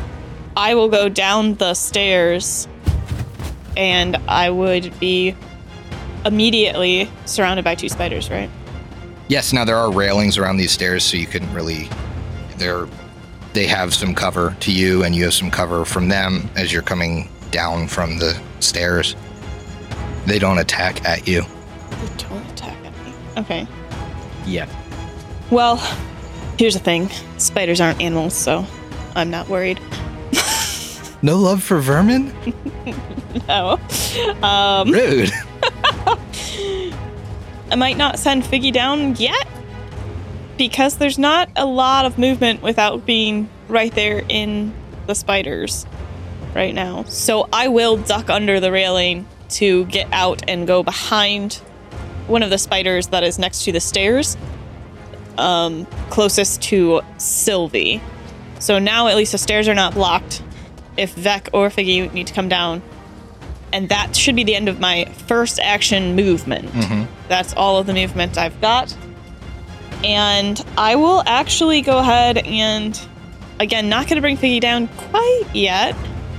[0.56, 2.68] I will go down the stairs
[3.76, 5.34] and I would be
[6.24, 8.50] immediately surrounded by two spiders, right?
[9.28, 11.88] Yes, now there are railings around these stairs, so you couldn't really.
[12.58, 12.86] They're
[13.52, 16.82] they have some cover to you, and you have some cover from them as you're
[16.82, 19.14] coming down from the stairs.
[20.26, 21.42] They don't attack at you.
[21.42, 23.12] They don't attack at me.
[23.36, 23.66] Okay.
[24.46, 24.68] Yeah.
[25.50, 25.76] Well,
[26.58, 28.66] here's the thing spiders aren't animals, so
[29.14, 29.80] I'm not worried.
[31.22, 32.34] No love for vermin?
[33.48, 33.80] No.
[34.42, 35.30] Um, Rude.
[37.70, 39.48] I might not send Figgy down yet
[40.56, 44.72] because there's not a lot of movement without being right there in
[45.08, 45.84] the spiders
[46.54, 47.02] right now.
[47.04, 51.54] So I will duck under the railing to get out and go behind
[52.26, 54.36] one of the spiders that is next to the stairs,
[55.38, 58.00] um, closest to Sylvie.
[58.58, 60.42] So now at least the stairs are not blocked.
[60.96, 62.80] If Vec or Figgy need to come down,
[63.72, 66.72] and that should be the end of my first action movement.
[67.28, 68.96] That's all of the movement I've got.
[70.04, 72.98] And I will actually go ahead and,
[73.58, 75.96] again, not going to bring Figgy down quite yet,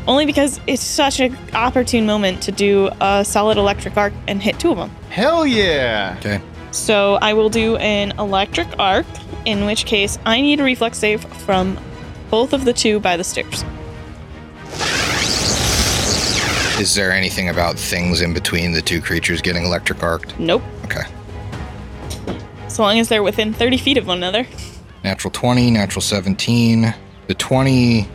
[0.07, 4.59] only because it's such an opportune moment to do a solid electric arc and hit
[4.59, 4.89] two of them.
[5.09, 6.15] Hell yeah.
[6.19, 6.41] Okay.
[6.71, 9.05] So I will do an electric arc,
[9.45, 11.79] in which case I need a reflex save from
[12.29, 13.63] both of the two by the stairs.
[16.79, 20.37] Is there anything about things in between the two creatures getting electric arced?
[20.37, 20.61] Nope.
[20.83, 21.03] Okay.
[22.67, 24.45] So long as they're within 30 feet of one another.
[25.05, 26.93] Natural 20, natural 17.
[27.27, 28.09] The 20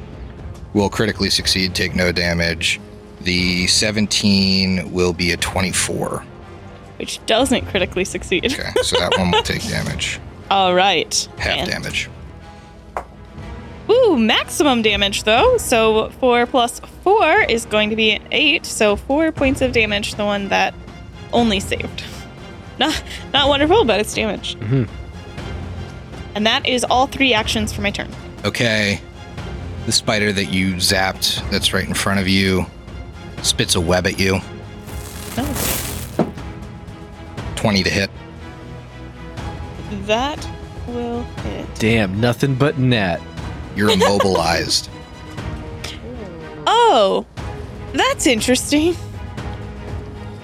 [0.74, 2.80] will critically succeed, take no damage.
[3.22, 6.24] The 17 will be a 24.
[6.98, 8.44] Which doesn't critically succeed.
[8.46, 10.20] Okay, so that one will take damage.
[10.50, 11.28] All right.
[11.38, 12.08] Half And- damage.
[13.90, 15.56] Ooh, maximum damage though.
[15.56, 18.64] So four plus four is going to be an eight.
[18.64, 20.14] So four points of damage.
[20.14, 20.74] The one that
[21.32, 22.04] only saved.
[22.78, 23.02] Not
[23.32, 24.54] not wonderful, but it's damage.
[24.56, 24.88] Mhm.
[26.36, 28.08] And that is all three actions for my turn.
[28.44, 29.00] Okay.
[29.86, 32.66] The spider that you zapped, that's right in front of you,
[33.42, 34.38] spits a web at you.
[35.36, 36.32] Oh,
[37.56, 38.10] 20 to hit.
[40.06, 40.48] that
[40.86, 41.66] will hit.
[41.76, 43.20] Damn, nothing but net.
[43.74, 44.88] You're immobilized.
[46.66, 47.26] Oh,
[47.92, 48.94] that's interesting.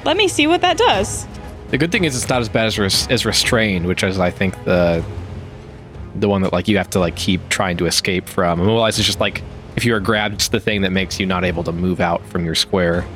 [0.04, 1.26] Let me see what that does.
[1.68, 4.30] The good thing is it's not as bad as res- as restrained, which is I
[4.30, 5.04] think the
[6.20, 8.60] the one that like you have to like keep trying to escape from.
[8.60, 9.42] Immobilize is just like
[9.76, 12.26] if you are grabbed, it's the thing that makes you not able to move out
[12.26, 13.06] from your square.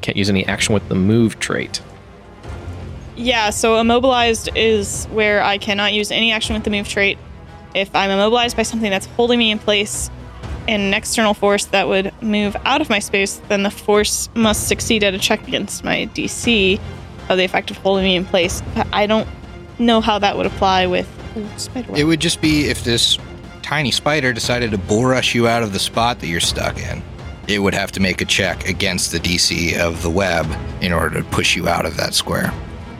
[0.00, 1.82] Can't use any action with the move trait.
[3.16, 7.18] Yeah, so immobilized is where I cannot use any action with the move trait.
[7.74, 10.10] If I'm immobilized by something that's holding me in place
[10.68, 15.04] an external force that would move out of my space, then the force must succeed
[15.04, 16.80] at a check against my DC
[17.28, 18.62] of the effect of holding me in place.
[18.74, 19.28] But I don't
[19.78, 21.98] know how that would apply with Ooh, spider web.
[21.98, 23.18] it would just be if this
[23.62, 27.02] tiny spider decided to bull rush you out of the spot that you're stuck in.
[27.48, 30.46] It would have to make a check against the DC of the web
[30.80, 32.52] in order to push you out of that square.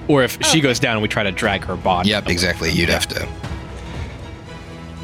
[0.08, 0.62] Or if she oh.
[0.62, 2.10] goes down and we try to drag her body.
[2.10, 2.70] Yep, exactly.
[2.70, 3.28] You'd have to.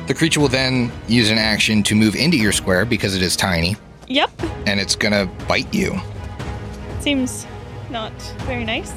[0.06, 3.36] The creature will then use an action to move into your square because it is
[3.36, 3.76] tiny,
[4.08, 4.30] Yep,
[4.66, 5.98] and it's gonna bite you.
[7.00, 7.46] seems
[7.88, 8.12] not
[8.46, 8.92] very nice.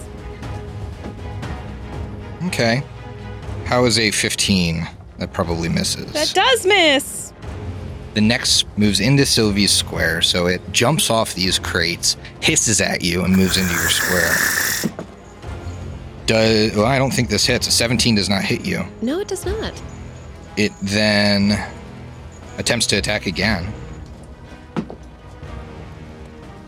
[2.48, 2.84] Okay.
[3.66, 4.88] How is a 15?
[5.18, 6.12] That probably misses.
[6.14, 7.34] That does miss.
[8.14, 13.24] The next moves into Sylvie's square, so it jumps off these crates, hisses at you,
[13.24, 14.96] and moves into your square.
[16.26, 16.86] Does well?
[16.86, 17.68] I don't think this hits.
[17.68, 18.86] A 17 does not hit you.
[19.02, 19.74] No, it does not.
[20.58, 21.62] It then
[22.58, 23.74] attempts to attack again.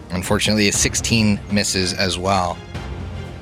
[0.09, 2.57] Unfortunately, a 16 misses as well.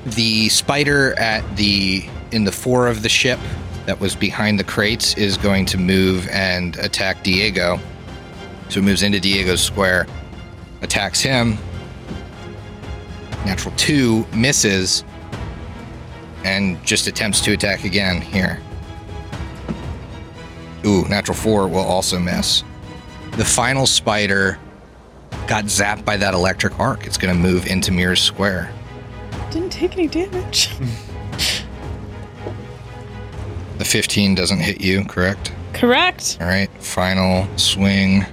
[0.05, 3.39] The spider at the in the fore of the ship
[3.85, 7.79] that was behind the crates is going to move and attack Diego.
[8.69, 10.05] So it moves into Diego's square,
[10.81, 11.57] attacks him.
[13.45, 15.05] Natural 2 misses
[16.43, 18.59] and just attempts to attack again here.
[20.85, 22.63] Ooh, natural four will also miss.
[23.31, 24.59] The final spider
[25.47, 27.07] got zapped by that electric arc.
[27.07, 28.71] It's going to move into Mir's Square.
[29.51, 30.69] Didn't take any damage.
[33.85, 35.51] The 15 doesn't hit you, correct?
[35.73, 36.39] Correct.
[36.41, 38.25] All right, final swing.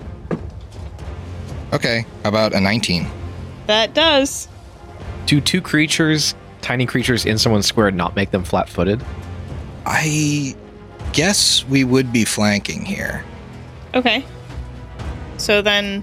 [1.74, 3.06] Okay, how about a 19?
[3.66, 4.48] That does.
[5.26, 9.04] Do two creatures, tiny creatures in someone's square, not make them flat-footed?
[9.84, 10.56] I
[11.12, 13.22] guess we would be flanking here.
[13.94, 14.24] Okay.
[15.36, 16.02] So then,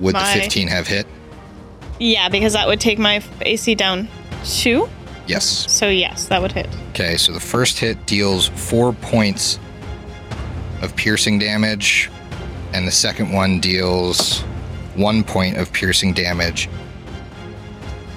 [0.00, 1.06] Would My- the 15 have hit?
[1.98, 4.08] yeah, because that would take my AC down
[4.44, 4.90] two.
[5.26, 5.70] Yes.
[5.72, 6.68] So yes, that would hit.
[6.90, 9.58] Okay, so the first hit deals four points
[10.82, 12.10] of piercing damage,
[12.72, 14.40] and the second one deals
[14.94, 16.68] one point of piercing damage.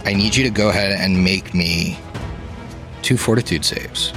[0.05, 1.97] I need you to go ahead and make me
[3.01, 4.13] two fortitude saves.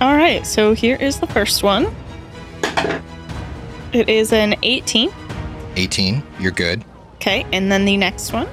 [0.00, 0.46] All right.
[0.46, 1.94] So here is the first one.
[3.92, 5.12] It is an 18.
[5.76, 6.84] 18, you're good.
[7.16, 8.48] Okay, and then the next one.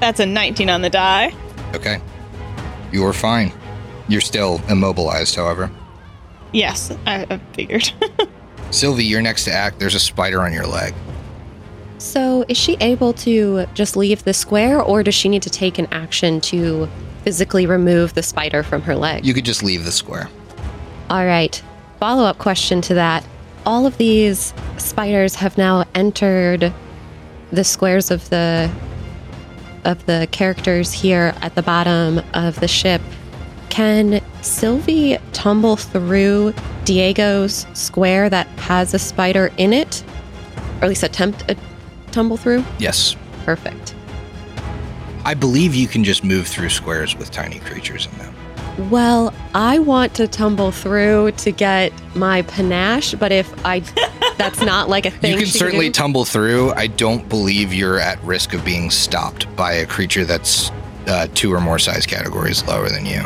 [0.00, 1.34] That's a 19 on the die.
[1.74, 2.00] Okay.
[2.92, 3.52] You are fine.
[4.08, 5.70] You're still immobilized, however.
[6.52, 7.92] Yes, I, I figured.
[8.70, 9.78] Sylvie, you're next to act.
[9.78, 10.94] There's a spider on your leg.
[11.98, 15.78] So, is she able to just leave the square, or does she need to take
[15.78, 16.88] an action to
[17.22, 19.24] physically remove the spider from her leg?
[19.24, 20.28] You could just leave the square.
[21.10, 21.62] All right.
[21.98, 23.24] Follow up question to that.
[23.66, 26.72] All of these spiders have now entered
[27.52, 28.70] the squares of the
[29.84, 33.00] of the characters here at the bottom of the ship.
[33.68, 36.54] Can Sylvie tumble through
[36.84, 40.02] Diego's square that has a spider in it?
[40.80, 41.56] Or at least attempt a
[42.10, 42.64] tumble through?
[42.78, 43.16] Yes.
[43.44, 43.94] Perfect.
[45.24, 48.34] I believe you can just move through squares with tiny creatures in them.
[48.90, 53.80] Well, I want to tumble through to get my panache, but if I
[54.40, 55.32] that's not like a thing.
[55.32, 55.92] You can certainly do.
[55.92, 56.72] tumble through.
[56.72, 60.70] I don't believe you're at risk of being stopped by a creature that's
[61.06, 63.22] uh, two or more size categories lower than you.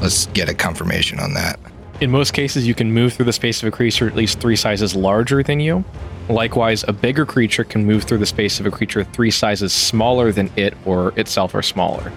[0.00, 1.58] Let's get a confirmation on that.
[2.00, 4.56] In most cases, you can move through the space of a creature at least three
[4.56, 5.84] sizes larger than you.
[6.28, 10.32] Likewise, a bigger creature can move through the space of a creature three sizes smaller
[10.32, 12.12] than it or itself or smaller.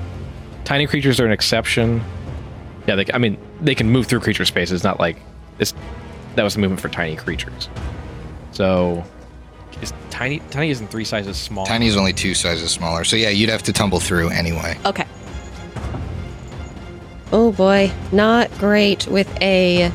[0.66, 2.04] Tiny creatures are an exception.
[2.88, 5.18] Yeah, they, I mean, they can move through creature spaces, not like
[5.58, 5.74] this.
[6.40, 7.68] That was a movement for tiny creatures.
[8.52, 9.04] So,
[9.82, 11.68] is tiny tiny isn't three sizes smaller.
[11.68, 13.04] Tiny is only two sizes smaller.
[13.04, 14.78] So yeah, you'd have to tumble through anyway.
[14.86, 15.04] Okay.
[17.34, 19.92] Oh boy, not great with a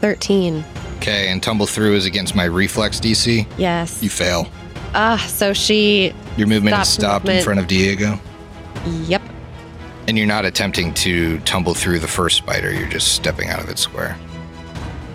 [0.00, 0.64] 13.
[0.96, 3.46] Okay, and tumble through is against my reflex DC.
[3.56, 4.02] Yes.
[4.02, 4.48] You fail.
[4.92, 6.12] Ah, so she.
[6.36, 8.18] Your movement is Stop stopped in front of Diego.
[9.04, 9.22] Yep.
[10.08, 13.68] And you're not attempting to tumble through the first spider, you're just stepping out of
[13.68, 14.18] its square.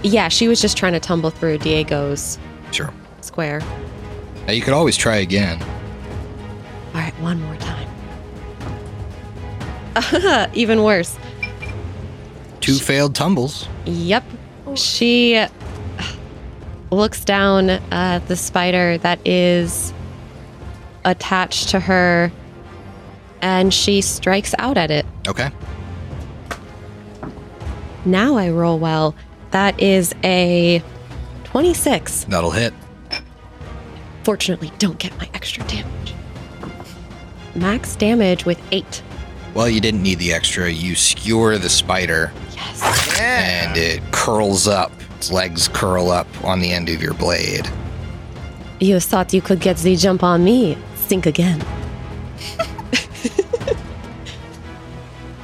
[0.04, 2.38] Yeah, she was just trying to tumble through Diego's
[2.72, 2.94] Sure.
[3.22, 3.62] square.
[4.48, 5.62] Now you could always try again.
[6.94, 7.90] All right, one more time.
[10.54, 11.18] Even worse.
[12.60, 13.68] Two failed tumbles.
[13.86, 14.24] Yep.
[14.76, 15.48] She uh,
[16.92, 19.94] looks down at the spider that is
[21.06, 22.32] attached to her
[23.42, 25.06] and she strikes out at it.
[25.28, 25.52] Okay.
[28.06, 29.16] Now I roll well.
[29.54, 30.84] That is a
[31.46, 32.26] 26.
[32.26, 32.74] That'll hit.
[34.24, 36.14] Fortunately, don't get my extra damage.
[37.54, 39.04] Max damage with 8.
[39.54, 40.72] Well, you didn't need the extra.
[40.72, 43.20] You skewer the spider Yes.
[43.22, 44.92] and it curls up.
[45.18, 47.70] Its legs curl up on the end of your blade.
[48.80, 50.78] You thought you could get the jump on me.
[50.96, 51.64] Think again.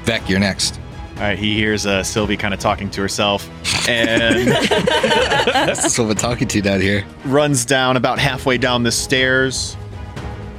[0.03, 0.79] Vec, you're next.
[1.17, 3.47] All right, he hears uh, Sylvie kind of talking to herself
[3.87, 7.05] and That's what we're talking to down here.
[7.25, 9.75] runs down about halfway down the stairs.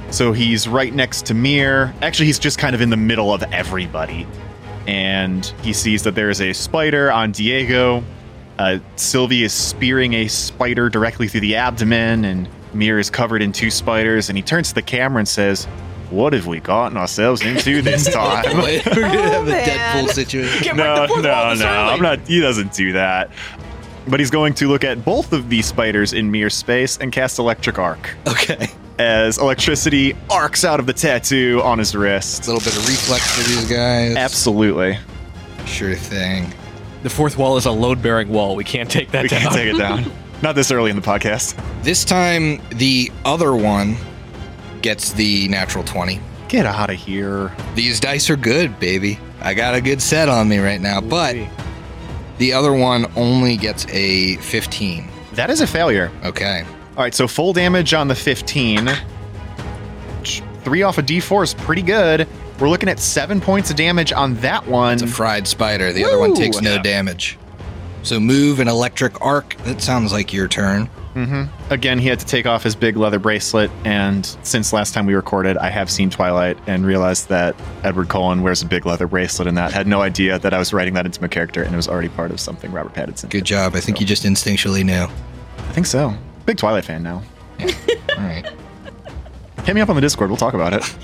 [0.09, 1.93] So he's right next to Mir.
[2.01, 4.27] Actually, he's just kind of in the middle of everybody.
[4.87, 8.03] And he sees that there is a spider on Diego.
[8.59, 13.51] Uh, Sylvie is spearing a spider directly through the abdomen, and Mir is covered in
[13.53, 14.27] two spiders.
[14.29, 15.67] And he turns to the camera and says,
[16.11, 18.43] What have we gotten ourselves into this time?
[18.57, 20.05] We're gonna have a man.
[20.05, 20.77] Deadpool situation.
[20.77, 21.21] no, no,
[21.55, 21.65] no.
[21.65, 22.19] I'm not.
[22.27, 23.29] He doesn't do that.
[24.07, 27.37] But he's going to look at both of these spiders in mirror space and cast
[27.39, 28.67] electric arc Okay.
[28.97, 32.47] as electricity arcs out of the tattoo on his wrist.
[32.47, 34.15] A little bit of reflex for these guys.
[34.15, 34.97] Absolutely,
[35.67, 36.51] Sure thing.
[37.03, 38.55] The fourth wall is a load bearing wall.
[38.55, 39.39] We can't take that we down.
[39.39, 40.11] We can't take it down.
[40.41, 41.55] Not this early in the podcast.
[41.83, 43.95] This time, the other one
[44.81, 46.19] gets the natural 20.
[46.47, 47.51] Get out of here.
[47.75, 49.19] These dice are good, baby.
[49.41, 51.35] I got a good set on me right now, but
[52.37, 55.07] the other one only gets a 15.
[55.33, 56.11] That is a failure.
[56.25, 56.63] Okay.
[56.97, 58.89] All right, so full damage on the 15.
[60.63, 62.27] Three off a d4 is pretty good.
[62.59, 64.93] We're looking at seven points of damage on that one.
[64.93, 65.91] It's a fried spider.
[65.91, 66.81] The other one takes no Yeah.
[66.83, 67.37] damage.
[68.03, 69.55] So move an electric arc.
[69.63, 70.89] That sounds like your turn.
[71.13, 75.05] Hmm Again, he had to take off his big leather bracelet, and since last time
[75.05, 79.07] we recorded, I have seen Twilight and realized that Edward Cullen wears a big leather
[79.07, 81.73] bracelet, and that had no idea that I was writing that into my character, and
[81.73, 83.29] it was already part of something Robert Pattinson.
[83.29, 83.75] Good job.
[83.75, 85.03] I think you just instinctually knew.
[85.57, 86.13] I think so.
[86.45, 87.21] Big Twilight fan now.
[87.59, 87.67] All
[88.17, 88.45] right.
[89.65, 90.29] Hit me up on the Discord.
[90.29, 90.95] We'll talk about it.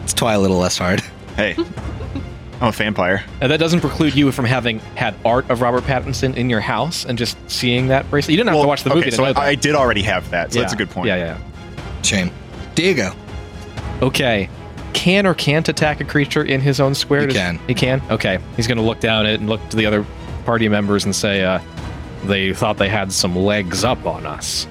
[0.00, 1.00] Let's try a little less hard.
[1.36, 1.56] Hey,
[2.60, 3.24] I'm a vampire.
[3.40, 7.06] And that doesn't preclude you from having had art of Robert Pattinson in your house
[7.06, 8.32] and just seeing that bracelet.
[8.32, 9.40] You didn't have to watch the movie okay, to so know that.
[9.40, 10.62] I did already have that, so Yeah.
[10.64, 11.06] that's a good point.
[11.06, 11.38] Yeah, yeah.
[12.02, 12.30] Shame.
[12.74, 13.12] Diego.
[14.02, 14.48] Okay.
[14.92, 17.20] Can or can't attack a creature in his own square?
[17.22, 17.58] He Does- can.
[17.66, 18.02] He can?
[18.10, 18.38] Okay.
[18.56, 20.04] He's going to look down at it and look to the other
[20.44, 21.60] party members and say, uh,
[22.24, 24.66] they thought they had some legs up on us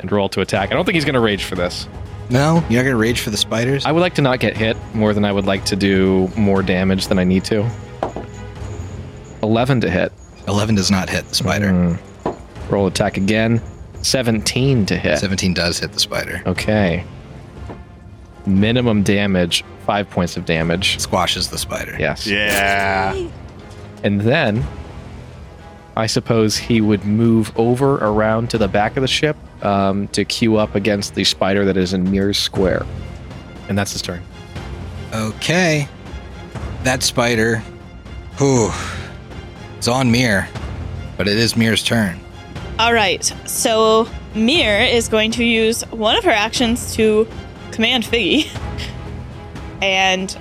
[0.00, 0.70] and roll to attack.
[0.72, 1.86] I don't think he's going to rage for this.
[2.30, 3.86] No, you're not gonna rage for the spiders.
[3.86, 6.62] I would like to not get hit more than I would like to do more
[6.62, 7.68] damage than I need to.
[9.42, 10.12] 11 to hit.
[10.46, 11.66] Eleven does not hit the spider.
[11.66, 11.98] Mm.
[12.70, 13.62] Roll attack again.
[14.02, 15.18] 17 to hit.
[15.18, 16.42] Seventeen does hit the spider.
[16.46, 17.04] Okay.
[18.46, 20.98] Minimum damage, five points of damage.
[20.98, 21.96] Squashes the spider.
[21.98, 22.26] Yes.
[22.26, 23.28] Yeah.
[24.02, 24.64] And then
[25.96, 30.24] I suppose he would move over around to the back of the ship um, to
[30.24, 32.86] queue up against the spider that is in Mir's Square.
[33.68, 34.22] And that's his turn.
[35.12, 35.88] Okay.
[36.84, 37.58] That spider.
[38.38, 38.70] Whew.
[39.76, 40.48] It's on Mir,
[41.16, 42.18] but it is Mir's turn.
[42.78, 43.24] All right.
[43.46, 47.26] So Mir is going to use one of her actions to
[47.72, 48.48] command Figgy.
[49.80, 50.36] And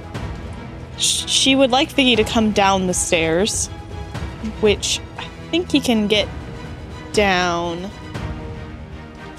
[0.97, 3.68] she would like Figgy to come down the stairs,
[4.61, 6.28] which I think he can get
[7.13, 7.89] down.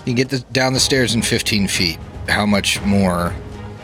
[0.08, 1.98] You get the, down the stairs in 15 feet.
[2.28, 3.34] How much more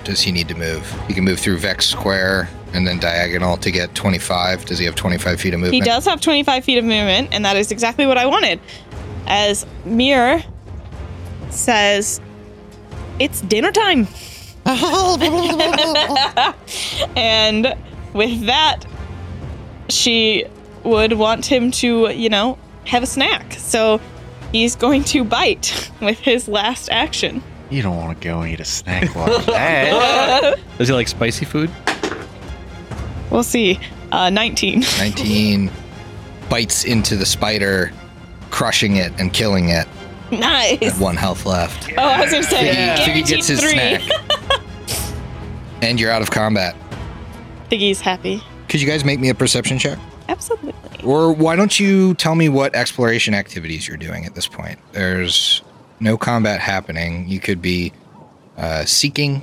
[0.05, 0.91] does he need to move?
[1.07, 4.64] He can move through Vec's Square and then diagonal to get 25.
[4.64, 5.75] Does he have 25 feet of movement?
[5.75, 8.59] He does have 25 feet of movement, and that is exactly what I wanted.
[9.27, 10.43] As Mir
[11.51, 12.22] says,
[13.18, 14.09] it's dinner time.
[17.16, 17.77] and
[18.14, 18.87] with that,
[19.91, 20.47] she
[20.85, 22.57] would want him to, you know,
[22.87, 23.53] have a snack.
[23.59, 24.01] So
[24.55, 27.43] he's going to bite with his last action.
[27.71, 30.59] You don't want to go and eat a snack like that.
[30.79, 31.71] Does he like spicy food?
[33.33, 33.81] We'll see.
[34.13, 34.85] Uh, 19.
[34.99, 35.73] 19
[36.49, 37.93] bites into the spider,
[38.51, 39.89] crushing it and killing it.
[40.31, 40.81] nice.
[40.83, 41.91] At one health left.
[41.99, 43.71] Oh, I was going to say, Figgy, Figgy gets his three.
[43.73, 44.03] snack.
[45.83, 46.77] and you're out of combat.
[47.73, 48.41] Figgy's happy.
[48.69, 49.99] Could you guys make me a perception check?
[50.29, 50.75] Absolutely.
[51.05, 54.79] Or why don't you tell me what exploration activities you're doing at this point?
[54.93, 55.63] There's
[56.01, 57.29] no combat happening.
[57.29, 57.93] You could be
[58.57, 59.43] uh, seeking,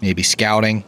[0.00, 0.84] maybe scouting.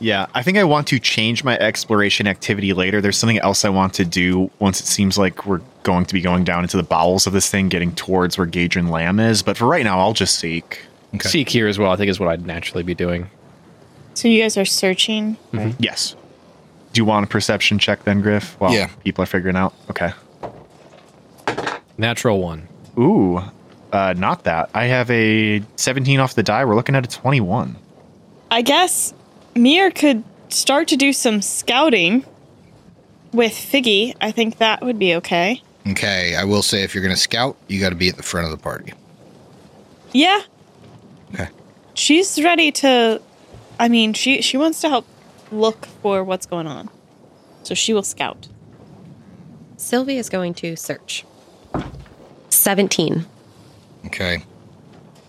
[0.00, 3.00] yeah, I think I want to change my exploration activity later.
[3.00, 6.20] There's something else I want to do once it seems like we're going to be
[6.20, 9.42] going down into the bowels of this thing, getting towards where Gaedren Lamm is.
[9.42, 10.80] But for right now, I'll just seek.
[11.14, 11.28] Okay.
[11.28, 11.90] Seek here as well.
[11.92, 13.30] I think is what I'd naturally be doing.
[14.14, 15.36] So you guys are searching.
[15.78, 16.16] Yes.
[16.92, 18.56] Do you want a perception check then, Griff?
[18.60, 18.88] Well, Yeah.
[19.04, 19.74] people are figuring out.
[19.90, 20.12] Okay.
[21.98, 22.68] Natural one.
[22.98, 23.40] Ooh,
[23.92, 24.70] uh, not that.
[24.74, 26.64] I have a 17 off the die.
[26.64, 27.76] We're looking at a 21.
[28.50, 29.14] I guess
[29.54, 32.24] Mir could start to do some scouting
[33.32, 34.14] with Figgy.
[34.20, 35.62] I think that would be okay.
[35.88, 38.22] Okay, I will say if you're going to scout, you got to be at the
[38.22, 38.92] front of the party.
[40.12, 40.40] Yeah,
[41.34, 41.48] Okay.
[41.94, 43.20] she's ready to.
[43.80, 45.06] I mean, she she wants to help
[45.52, 46.88] look for what's going on,
[47.62, 48.48] so she will scout.
[49.76, 51.24] Sylvie is going to search.
[52.50, 53.26] 17.
[54.06, 54.44] Okay.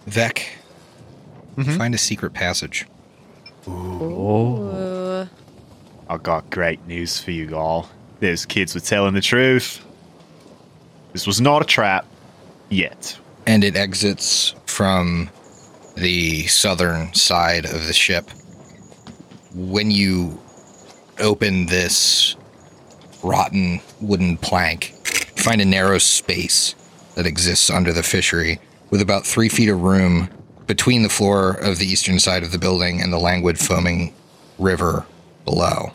[0.05, 0.57] Vec,
[1.55, 1.77] mm-hmm.
[1.77, 2.85] find a secret passage.
[3.67, 5.27] Ooh.
[6.09, 7.89] I got great news for you all.
[8.19, 9.83] Those kids were telling the truth.
[11.13, 12.05] This was not a trap
[12.69, 13.17] yet.
[13.47, 15.29] And it exits from
[15.95, 18.29] the southern side of the ship.
[19.53, 20.39] When you
[21.19, 22.35] open this
[23.21, 24.95] rotten wooden plank,
[25.37, 26.73] find a narrow space
[27.13, 30.29] that exists under the fishery with about three feet of room
[30.65, 34.15] between the floor of the eastern side of the building and the languid foaming
[34.57, 35.05] river
[35.45, 35.91] below.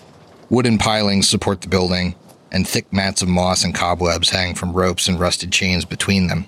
[0.51, 2.15] Wooden pilings support the building,
[2.53, 6.47] and thick mats of moss and cobwebs hang from ropes and rusted chains between them.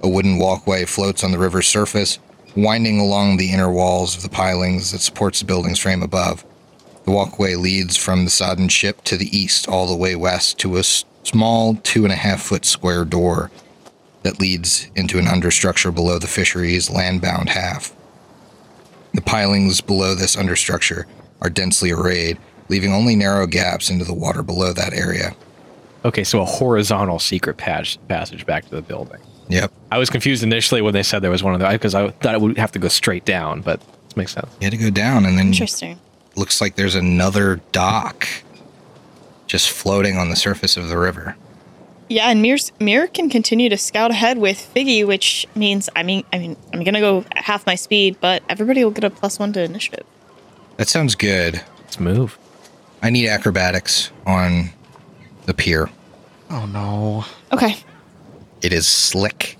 [0.00, 2.20] A wooden walkway floats on the river's surface,
[2.56, 6.44] winding along the inner walls of the pilings that supports the building's frame above.
[7.04, 10.76] The walkway leads from the sodden ship to the east, all the way west, to
[10.76, 13.50] a small two and a half foot square door
[14.22, 17.94] that leads into an understructure below the fishery's land-bound half.
[19.12, 21.04] The pilings below this understructure
[21.42, 22.38] are densely arrayed,
[22.68, 25.36] leaving only narrow gaps into the water below that area.
[26.06, 29.20] Okay, so a horizontal secret passage back to the building.
[29.48, 29.72] Yep.
[29.90, 32.34] I was confused initially when they said there was one of those because I thought
[32.34, 34.50] it would have to go straight down, but this makes sense.
[34.60, 35.98] You had to go down, and then Interesting.
[36.36, 38.26] looks like there's another dock
[39.46, 41.36] just floating on the surface of the river.
[42.08, 46.24] Yeah, and Mir's, Mir can continue to scout ahead with Figgy, which means I mean
[46.32, 49.38] I mean I'm gonna go at half my speed, but everybody will get a plus
[49.38, 50.04] one to initiative.
[50.76, 51.62] That sounds good.
[51.80, 52.38] Let's move.
[53.02, 54.70] I need acrobatics on
[55.46, 55.88] the pier.
[56.50, 57.24] Oh no.
[57.52, 57.76] Okay.
[58.64, 59.58] It is slick.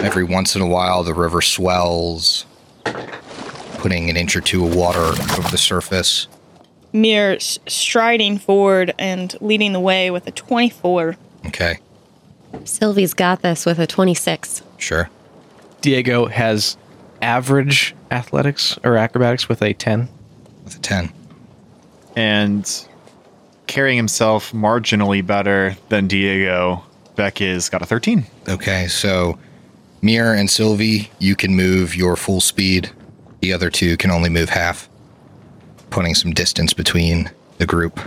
[0.00, 2.44] Every once in a while, the river swells,
[3.78, 6.28] putting an inch or two of water over the surface.
[6.92, 11.16] Mir striding forward and leading the way with a 24.
[11.46, 11.78] Okay,
[12.64, 14.62] Sylvie's got this with a 26.
[14.76, 15.08] sure.
[15.80, 16.76] Diego has
[17.22, 20.06] average athletics or acrobatics with a 10.
[20.64, 21.10] With a 10.
[22.14, 22.86] And
[23.66, 26.82] carrying himself marginally better than Diego,
[27.16, 28.24] Vec is got a 13.
[28.48, 29.38] Okay, so
[30.02, 32.90] Mir and Sylvie, you can move your full speed.
[33.40, 34.88] The other two can only move half,
[35.90, 37.98] putting some distance between the group.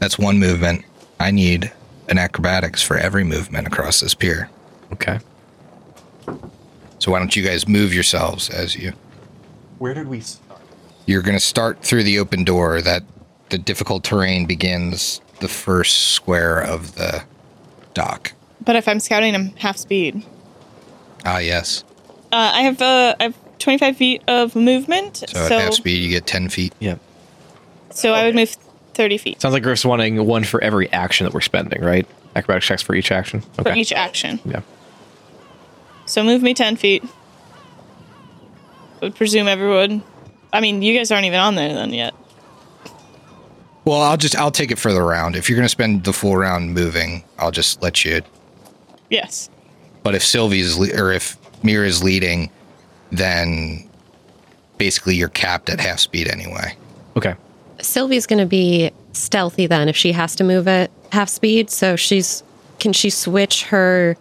[0.00, 0.84] That's one movement.
[1.20, 1.72] I need
[2.08, 4.50] an acrobatics for every movement across this pier.
[4.92, 5.18] Okay.
[6.98, 8.92] So why don't you guys move yourselves as you
[9.78, 10.60] Where did we start?
[11.06, 13.04] you're going to start through the open door that
[13.50, 17.22] the difficult terrain begins the first square of the
[17.94, 18.32] dock.
[18.66, 20.22] But if I'm scouting, I'm half speed.
[21.24, 21.84] Ah, yes.
[22.32, 26.02] Uh, I have uh, I have 25 feet of movement, So, so at half speed,
[26.02, 26.74] you get 10 feet.
[26.78, 26.96] Yeah.
[27.90, 28.54] so I would move
[28.94, 32.06] 30 feet Sounds like Griff's wanting one for every action that we're spending, right?
[32.34, 33.40] Acrobatics checks for each action.
[33.40, 34.40] for each action.
[34.44, 34.60] Yeah.
[36.04, 37.02] So move me 10 feet.
[39.00, 40.02] would presume everyone.
[40.52, 42.14] I mean, you guys aren't even on there then yet.
[43.84, 45.36] Well, I'll just I'll take it for the round.
[45.36, 48.20] If you're gonna spend the full round moving, I'll just let you.
[49.10, 49.50] Yes.
[50.02, 52.50] But if Sylvie's le- or if Mira is leading,
[53.10, 53.88] then
[54.78, 56.76] basically you're capped at half speed anyway.
[57.16, 57.34] Okay.
[57.80, 61.70] Sylvie's going to be stealthy then if she has to move at half speed.
[61.70, 62.42] So she's
[62.78, 64.16] can she switch her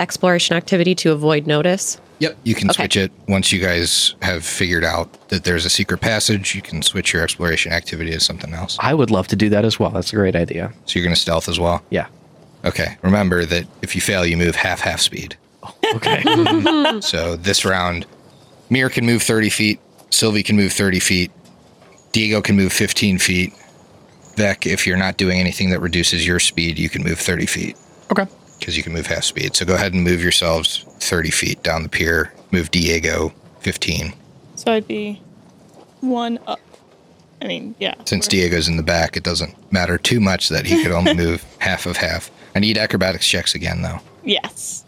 [0.00, 2.00] exploration activity to avoid notice?
[2.18, 2.36] Yep.
[2.44, 2.82] You can Okay.
[2.84, 6.54] switch it once you guys have figured out that there's a secret passage.
[6.54, 8.76] You can switch your exploration activity to something else.
[8.80, 9.90] I would love to do that as well.
[9.90, 10.72] That's a great idea.
[10.86, 11.82] So you're gonna stealth as well.
[11.90, 12.06] Yeah.
[12.64, 12.96] Okay.
[13.02, 15.36] Remember that if you fail, you move half half speed.
[15.94, 16.22] Okay.
[17.02, 18.06] So this round,
[18.70, 19.80] Mir can move 30 feet.
[20.10, 21.30] Sylvie can move 30 feet.
[22.12, 23.52] Diego can move 15 feet.
[24.36, 27.76] Vec, if you're not doing anything that reduces your speed, you can move 30 feet
[28.10, 28.26] okay.
[28.58, 29.54] because you can move half speed.
[29.54, 32.32] So go ahead and move yourselves 30 feet down the pier.
[32.50, 34.14] Move Diego 15.
[34.56, 35.20] So I'd be
[36.00, 36.60] one up.
[37.42, 37.94] I mean, yeah.
[38.04, 41.44] Since Diego's in the back, it doesn't matter too much that he could only move
[41.58, 42.30] half of half.
[42.54, 43.98] I need acrobatics checks again, though.
[44.24, 44.84] Yes.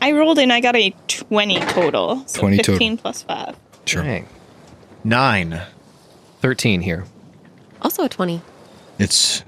[0.00, 2.22] I rolled and I got a 20 total.
[2.26, 2.74] So 20 total.
[2.74, 3.56] 15 plus 5.
[3.86, 4.02] Sure.
[4.02, 4.28] Dang.
[5.04, 5.62] Nine.
[6.40, 7.04] 13 here.
[7.82, 8.40] Also a 20.
[8.98, 9.44] It's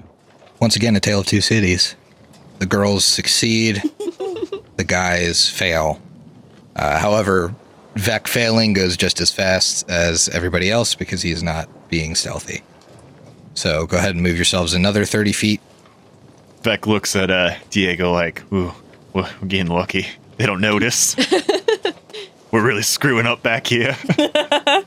[0.59, 1.95] once again a tale of two cities.
[2.59, 3.81] The girls succeed,
[4.77, 5.99] the guys fail.
[6.75, 7.53] Uh, however,
[7.95, 12.61] Vec failing goes just as fast as everybody else because he is not being stealthy.
[13.53, 15.61] So go ahead and move yourselves another 30 feet.
[16.63, 18.73] Vec looks at uh, Diego like, ooh,
[19.13, 20.07] we're we're getting lucky.
[20.37, 21.15] They don't notice.
[22.51, 23.95] we're really screwing up back here.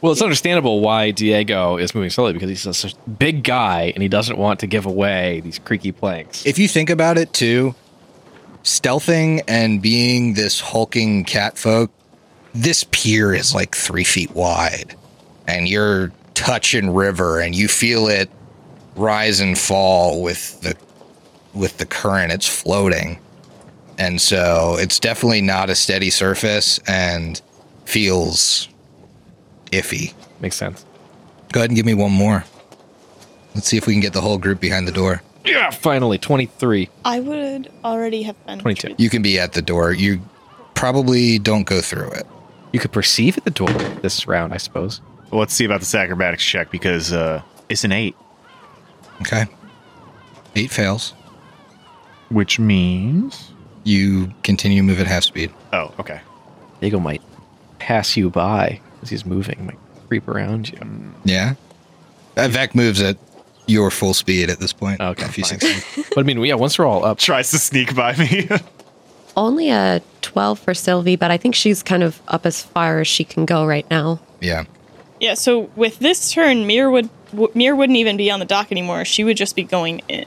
[0.00, 4.02] Well, it's understandable why Diego is moving slowly because he's such a big guy and
[4.02, 6.46] he doesn't want to give away these creaky planks.
[6.46, 7.74] If you think about it too,
[8.62, 11.90] stealthing and being this hulking cat folk,
[12.54, 14.94] this pier is like three feet wide.
[15.48, 18.30] And you're touching river and you feel it
[18.94, 20.76] rise and fall with the
[21.58, 22.32] with the current.
[22.32, 23.18] It's floating.
[23.98, 27.40] And so it's definitely not a steady surface and
[27.84, 28.68] feels
[29.72, 30.14] iffy.
[30.40, 30.86] Makes sense.
[31.52, 32.44] Go ahead and give me one more.
[33.54, 35.22] Let's see if we can get the whole group behind the door.
[35.44, 36.88] Yeah, finally, 23.
[37.04, 38.58] I would already have been.
[38.58, 38.94] 22.
[38.98, 39.92] You can be at the door.
[39.92, 40.20] You
[40.74, 42.26] probably don't go through it.
[42.72, 43.70] You could perceive at the door
[44.02, 45.00] this round, I suppose.
[45.30, 48.14] Well, let's see about this acrobatics check because uh, it's an eight,
[49.22, 49.46] Okay.
[50.54, 51.14] Eight fails.
[52.30, 53.50] Which means.
[53.84, 55.50] You continue to move at half speed.
[55.72, 56.20] Oh, okay.
[56.80, 57.22] Diego might
[57.78, 60.78] pass you by as he's moving, might creep around you.
[61.24, 61.54] Yeah.
[62.36, 63.16] Uh, Vec moves at
[63.66, 65.00] your full speed at this point.
[65.00, 65.60] Okay, If you fine.
[65.60, 66.06] succeed.
[66.14, 68.48] But I mean, yeah, once we're all up, Tries to sneak by me.
[69.36, 73.06] Only a 12 for Sylvie, but I think she's kind of up as far as
[73.08, 74.20] she can go right now.
[74.40, 74.64] yeah.
[75.20, 78.70] Yeah, so with this turn, Mir would w- Mir wouldn't even be on the dock
[78.70, 79.04] anymore.
[79.04, 80.26] She would just be going in.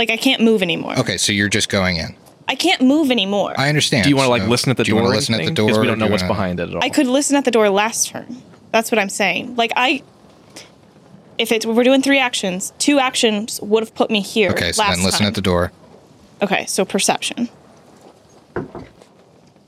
[0.00, 0.98] Like I can't move anymore.
[0.98, 2.16] Okay, so you're just going in.
[2.48, 3.52] I can't move anymore.
[3.58, 4.04] I understand.
[4.04, 5.02] do you want to like So, listen at the do you door?
[5.02, 5.66] wanna and listen at the door?
[5.66, 5.74] door?
[5.74, 6.82] 'Cause we don't know do you what's wanna- behind it at all.
[6.82, 8.40] I could listen at the door last turn.
[8.72, 9.56] That's what I'm saying.
[9.56, 10.00] Like I,
[11.36, 14.52] if it's we're doing three actions, two actions would have put me here.
[14.52, 15.28] Okay, so last then listen time.
[15.28, 15.70] at the door.
[16.40, 17.50] Okay, so perception.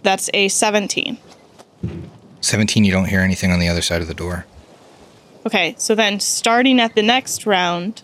[0.02, 1.18] That's a 17.
[2.40, 4.46] 17, you don't hear anything on the other side of the door.
[5.46, 8.00] Okay, so then starting at the next round,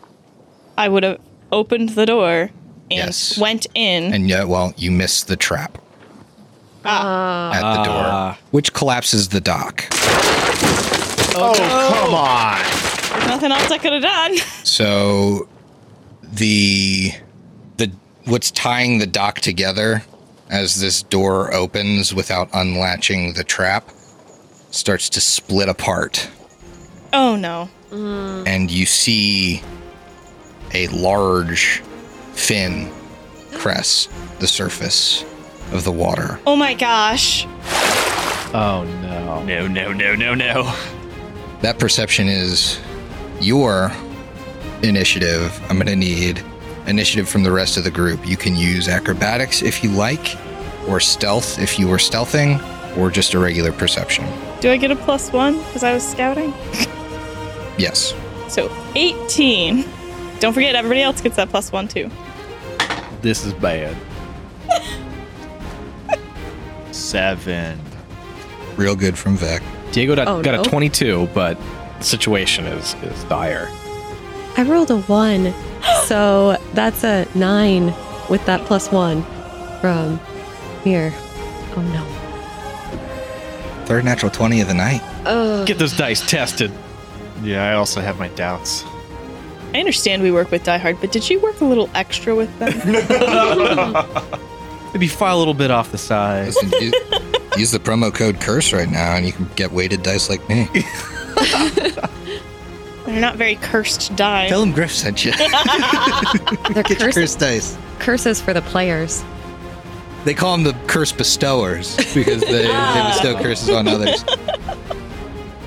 [0.76, 1.18] I would have
[1.52, 2.50] opened the door
[2.90, 3.38] and Yes.
[3.38, 4.12] went in.
[4.14, 5.78] And yet, well, you missed the trap
[6.84, 8.38] ah, at the door, Ah.
[8.50, 9.84] which collapses the dock.
[11.40, 11.54] oh,
[12.04, 12.58] come on.
[13.18, 14.36] there's nothing else I could have done.
[14.68, 15.48] So
[16.22, 17.12] the
[17.78, 17.90] the
[18.26, 20.04] what's tying the dock together
[20.50, 23.88] as this door opens without unlatching the trap
[24.70, 26.28] starts to split apart
[27.12, 27.68] Oh no.
[28.46, 29.62] and you see
[30.74, 31.82] a large
[32.32, 32.90] fin
[33.54, 35.24] crest the surface
[35.72, 36.38] of the water.
[36.46, 37.44] Oh my gosh.
[38.54, 39.42] Oh no.
[39.44, 40.74] No, no, no, no, no.
[41.62, 42.78] That perception is
[43.40, 43.92] your
[44.82, 45.58] initiative.
[45.68, 46.42] I'm going to need
[46.86, 48.26] initiative from the rest of the group.
[48.26, 50.36] You can use acrobatics if you like,
[50.88, 52.62] or stealth if you were stealthing,
[52.96, 54.24] or just a regular perception.
[54.60, 56.52] Do I get a plus one because I was scouting?
[57.76, 58.14] Yes.
[58.48, 59.84] So 18.
[60.40, 62.10] Don't forget, everybody else gets that plus one too.
[63.22, 63.96] This is bad.
[66.92, 67.80] Seven.
[68.76, 69.62] Real good from Vec.
[69.92, 70.60] Diego got, Oh, got no.
[70.60, 71.58] a 22, but
[71.98, 73.68] the situation is, is dire.
[74.56, 75.52] I rolled a 1,
[76.06, 77.86] so that's a 9
[78.28, 79.22] with that plus 1
[79.80, 80.20] from
[80.84, 81.12] here.
[81.76, 82.04] Oh no.
[83.86, 85.00] Third natural 20 of the night.
[85.24, 85.66] Ugh.
[85.66, 86.70] Get those dice tested.
[87.42, 88.84] Yeah, I also have my doubts.
[89.74, 92.56] I understand we work with Die Hard, but did you work a little extra with
[92.58, 92.72] them?
[94.94, 96.46] Maybe file a little bit off the side.
[96.46, 96.94] Listen, use,
[97.56, 100.66] use the promo code curse right now and you can get weighted dice like me.
[103.04, 104.48] They're not very cursed die.
[104.48, 105.32] Tell him Griff sent you.
[106.72, 107.76] They're Get your curse- curse dice.
[107.98, 109.22] curses for the players.
[110.24, 113.10] They call them the curse bestowers because they, they ah.
[113.12, 114.24] bestow curses on others.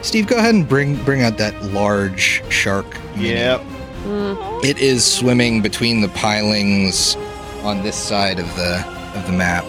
[0.01, 2.85] Steve, go ahead and bring bring out that large shark.
[3.15, 3.29] mini.
[3.29, 3.61] Yep.
[4.63, 7.15] It is swimming between the pilings
[7.63, 8.83] on this side of the
[9.15, 9.63] of the map.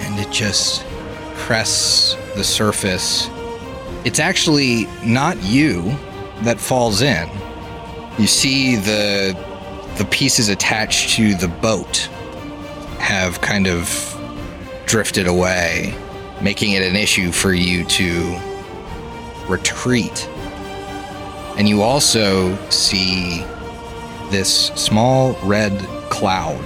[0.00, 0.84] And it just
[1.36, 3.28] crests the surface.
[4.04, 5.96] It's actually not you
[6.42, 7.28] that falls in.
[8.18, 9.36] You see the
[9.96, 12.08] the pieces attached to the boat
[12.98, 14.10] have kind of
[14.86, 15.94] drifted away,
[16.42, 18.36] making it an issue for you to
[19.48, 20.28] retreat.
[21.56, 23.44] And you also see
[24.30, 25.78] this small red
[26.10, 26.64] cloud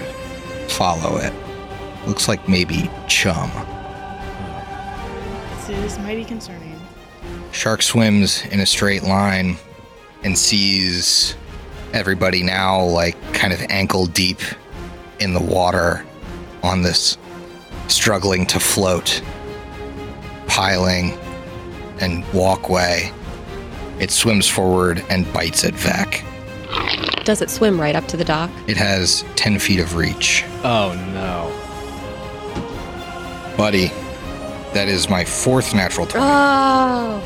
[0.71, 1.33] follow it.
[2.07, 3.51] Looks like maybe chum.
[5.67, 6.81] This is mighty concerning.
[7.53, 9.57] Shark swims in a straight line
[10.23, 11.37] and sees
[11.93, 14.41] everybody now like kind of ankle deep
[15.19, 16.05] in the water
[16.63, 17.19] on this
[17.89, 19.23] struggling to float
[20.47, 21.19] piling
[22.01, 23.13] and walkway.
[24.01, 26.25] It swims forward and bites at Vec.
[27.25, 28.51] Does it swim right up to the dock?
[28.67, 30.45] It has 10 feet of reach.
[30.65, 31.53] Oh no.
[33.57, 33.89] Buddy,
[34.73, 36.25] that is my fourth natural 20.
[36.25, 37.23] Oh,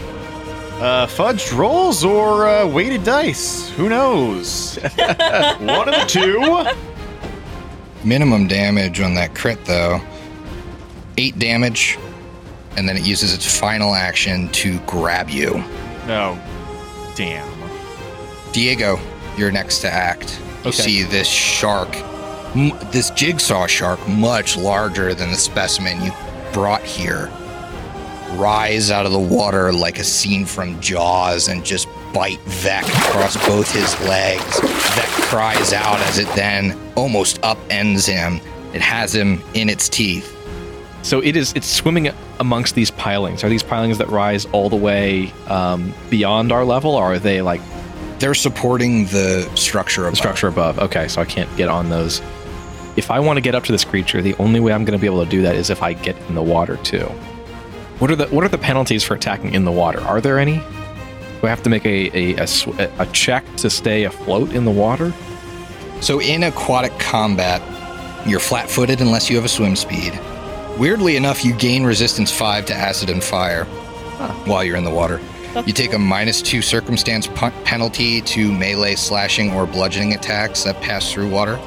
[0.81, 3.68] Uh, fudged rolls or uh, weighted dice?
[3.70, 4.77] Who knows?
[4.97, 6.66] One of the two.
[8.05, 10.01] Minimum damage on that crit, though.
[11.18, 11.99] Eight damage,
[12.77, 15.62] and then it uses its final action to grab you.
[16.09, 16.41] No.
[17.15, 17.49] Damn.
[18.53, 18.99] Diego,
[19.37, 20.39] you're next to act.
[20.65, 20.83] You Okay.
[20.83, 21.95] see this shark,
[22.55, 26.13] m- this jigsaw shark, much larger than the specimen you
[26.53, 27.31] brought here,
[28.35, 33.37] rise out of the water like a scene from Jaws and just bite Vec across
[33.47, 34.61] both his legs.
[34.61, 38.41] Vec cries out as it then almost upends him.
[38.75, 40.37] It has him in its teeth.
[41.03, 41.53] So it is.
[41.55, 42.11] It's swimming
[42.43, 43.43] amongst these pilings.
[43.45, 47.40] Are these pilings that rise all the way um, beyond our level, or are they
[47.40, 47.62] like
[48.18, 50.78] They're supporting the structure the structure above?
[50.78, 52.20] Okay, so I can't get on those.
[52.97, 55.01] If I want to get up to this creature, the only way I'm going to
[55.01, 57.07] be able to do that is if I get in the water too.
[57.99, 60.01] What are the What are the penalties for attacking in the water?
[60.01, 60.57] Are there any?
[60.57, 64.64] Do I have to make a a, a, sw- a check to stay afloat in
[64.64, 65.12] the water?
[66.01, 67.62] So in aquatic combat,
[68.26, 70.12] you're flat-footed unless you have a swim speed.
[70.79, 73.64] Weirdly enough, you gain resistance 5 to acid and fire
[74.47, 75.20] while you're in the water.
[75.53, 80.64] That's You take a minus 2 circumstance pu- penalty to melee slashing or bludgeoning attacks
[80.64, 81.61] that pass through water.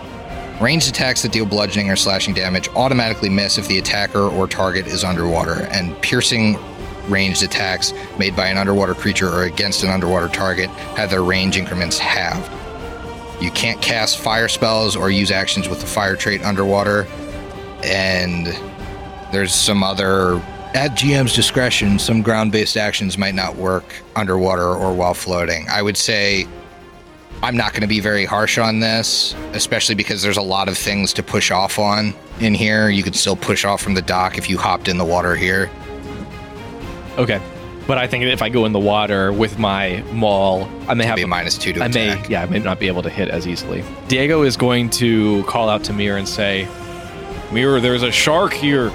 [0.59, 4.87] Ranged attacks that deal bludgeoning or slashing damage automatically miss if the attacker or target
[4.87, 6.57] is underwater, and piercing
[7.07, 11.57] ranged attacks made by an underwater creature or against an underwater target have their range
[11.57, 12.51] increments halved.
[13.41, 17.05] You can't cast fire spells or use actions with the fire trait underwater.
[17.83, 18.47] And
[19.31, 20.35] there's some other,
[20.73, 23.83] at GM's discretion, some ground based actions might not work
[24.15, 25.67] underwater or while floating.
[25.69, 26.47] I would say
[27.43, 30.77] I'm not going to be very harsh on this, especially because there's a lot of
[30.77, 32.89] things to push off on in here.
[32.89, 35.69] You could still push off from the dock if you hopped in the water here.
[37.17, 37.41] Okay,
[37.87, 41.15] but I think if I go in the water with my maul, I may have
[41.15, 42.29] Be a minus two to I may, attack.
[42.29, 43.83] yeah, I may not be able to hit as easily.
[44.09, 46.67] Diego is going to call out to Mir and say,
[47.51, 48.91] Mir, there's a shark here.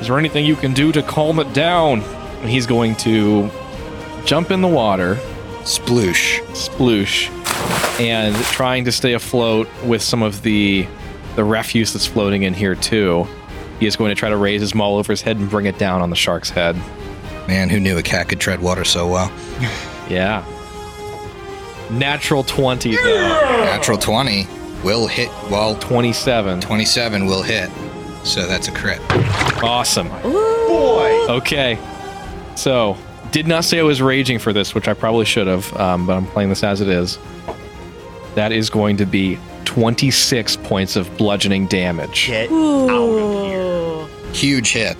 [0.00, 2.00] Is there anything you can do to calm it down?
[2.40, 3.50] And he's going to
[4.24, 5.16] jump in the water,
[5.62, 6.38] Sploosh.
[6.52, 7.28] sploosh,
[8.00, 10.86] and trying to stay afloat with some of the
[11.34, 13.26] the refuse that's floating in here too.
[13.80, 15.78] He is going to try to raise his maul over his head and bring it
[15.78, 16.74] down on the shark's head.
[17.46, 19.32] Man, who knew a cat could tread water so well?
[20.08, 20.42] Yeah.
[21.90, 23.62] Natural 20 though.
[23.64, 24.46] Natural 20
[24.82, 26.62] will hit, well, 27.
[26.62, 27.68] 27 will hit.
[28.24, 29.00] So that's a crit.
[29.62, 30.08] Awesome.
[30.08, 31.26] Boy.
[31.28, 31.78] Okay.
[32.56, 32.96] So,
[33.30, 36.16] did not say I was raging for this, which I probably should have, um, but
[36.16, 37.18] I'm playing this as it is.
[38.34, 42.26] That is going to be 26 points of bludgeoning damage.
[42.26, 44.32] Get out of here.
[44.32, 44.96] Huge hit.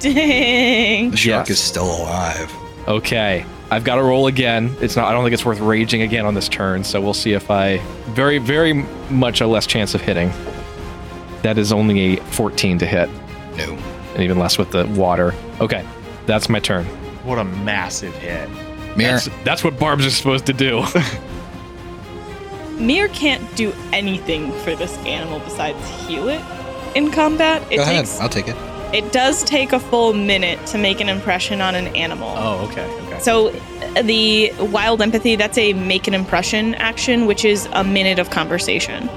[0.00, 1.10] Dang.
[1.10, 1.50] The shark Yes.
[1.50, 2.52] is still alive.
[2.88, 3.44] Okay.
[3.70, 4.74] I've got to roll again.
[4.80, 5.06] It's not.
[5.06, 6.84] I don't think it's worth raging again on this turn.
[6.84, 7.78] So we'll see if I
[8.10, 8.74] very, very
[9.10, 10.30] much a less chance of hitting.
[11.42, 13.10] That is only a 14 to hit.
[13.56, 13.76] No.
[14.14, 15.34] and even less with the water.
[15.60, 15.84] Okay,
[16.26, 16.84] that's my turn.
[17.24, 18.48] What a massive hit.
[18.96, 20.84] Mir, That's, that's what barbs are supposed to do.
[22.78, 26.42] Mir can't do anything for this animal besides heal it
[26.94, 27.62] in combat.
[27.70, 28.06] It go ahead.
[28.06, 28.56] takes I'll take it.
[28.92, 32.32] it does take a full minute to make an impression on an animal.
[32.36, 33.18] oh, okay, okay.
[33.20, 33.48] So
[33.96, 38.30] uh, the wild empathy, that's a make an impression action, which is a minute of
[38.30, 39.08] conversation.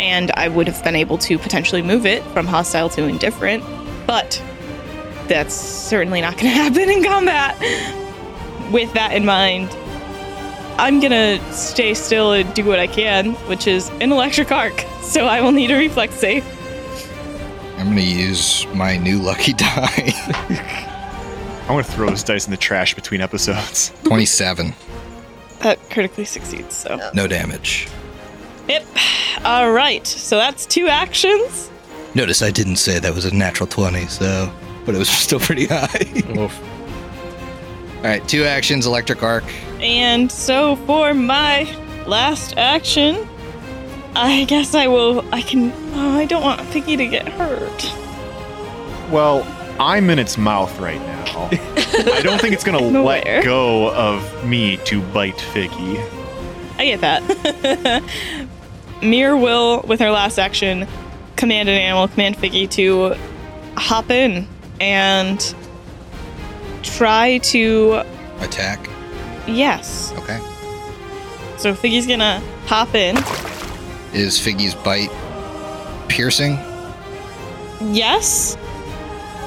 [0.00, 3.62] And I would have been able to potentially move it from hostile to indifferent,
[4.06, 4.42] but
[5.28, 7.56] that's certainly not going to happen in combat.
[8.72, 9.68] With that in mind,
[10.78, 14.84] I'm going to stay still and do what I can, which is an electric arc.
[15.10, 16.44] So I will need a reflex save.
[17.78, 20.12] I'm going to use my new lucky die.
[21.62, 23.92] I'm gonna throw this dice in the trash between episodes.
[24.02, 24.74] 27.
[25.60, 27.10] That critically succeeds, so.
[27.14, 27.88] No damage.
[28.70, 28.86] Yep.
[29.44, 30.06] All right.
[30.06, 31.70] So that's two actions.
[32.14, 34.52] Notice I didn't say that was a natural 20, so,
[34.84, 36.24] but it was still pretty high.
[36.38, 36.56] Oof.
[37.96, 39.44] All right, two actions, electric arc.
[39.80, 41.64] And so for my
[42.06, 43.28] last action,
[44.16, 45.24] I guess I will.
[45.34, 45.72] I can.
[45.94, 47.92] Oh, I don't want Figgy to get hurt.
[49.10, 49.46] Well,
[49.78, 51.48] I'm in its mouth right now.
[51.52, 55.98] I don't think it's gonna let go of me to bite Figgy.
[56.78, 58.02] I get that.
[59.02, 60.86] Mir will, with her last action,
[61.36, 63.16] command an animal, command Figgy to
[63.76, 64.46] hop in
[64.80, 65.54] and
[66.82, 68.02] try to.
[68.40, 68.88] Attack.
[69.46, 70.12] Yes.
[70.18, 70.38] Okay.
[71.56, 73.16] So Figgy's gonna hop in.
[74.12, 75.10] Is Figgy's bite
[76.08, 76.58] piercing?
[77.92, 78.56] Yes.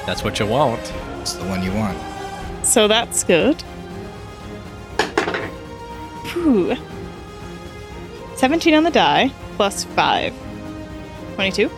[0.05, 0.81] That's what you want.
[1.21, 1.97] It's the one you want.
[2.65, 3.63] So that's good.
[6.25, 6.75] Phew.
[8.35, 10.33] 17 on the die, plus 5.
[11.35, 11.69] 22?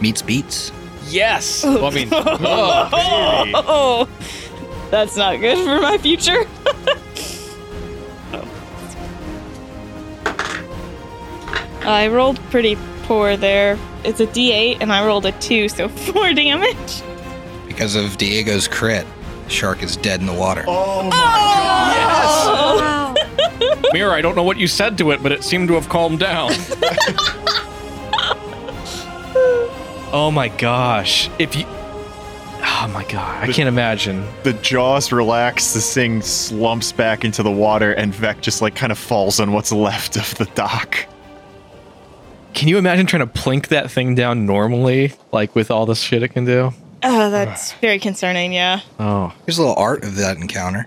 [0.00, 0.72] Meets beats.
[1.08, 1.62] Yes.
[1.64, 1.74] Oh.
[1.74, 4.08] Well, I mean, oh, Oh,
[4.90, 6.44] that's not good for my future.
[8.32, 8.44] Oh.
[11.86, 13.78] I rolled pretty poor there.
[14.04, 17.02] It's a d8 and I rolled a 2, so 4 damage.
[17.66, 19.06] Because of Diego's crit,
[19.48, 20.64] shark is dead in the water.
[20.66, 21.90] Oh Oh!
[22.46, 23.14] oh wow.
[23.92, 26.18] Mir, I don't know what you said to it, but it seemed to have calmed
[26.20, 26.50] down.
[30.12, 31.30] oh my gosh.
[31.38, 31.64] If you.
[31.66, 33.48] Oh my god.
[33.48, 34.26] I can't imagine.
[34.42, 38.92] The jaws relax, the thing slumps back into the water, and Vec just like kind
[38.92, 41.06] of falls on what's left of the dock.
[42.54, 46.22] Can you imagine trying to plink that thing down normally, like with all this shit
[46.22, 46.72] it can do?
[47.02, 48.80] Oh, that's very concerning, yeah.
[48.98, 49.32] Oh.
[49.44, 50.86] Here's a little art of that encounter.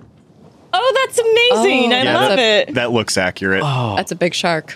[0.74, 1.94] Oh, that's amazing.
[1.94, 2.76] Oh, I yeah, love that's it.
[2.76, 3.62] That looks accurate.
[3.64, 3.96] Oh.
[3.96, 4.76] That's a big shark.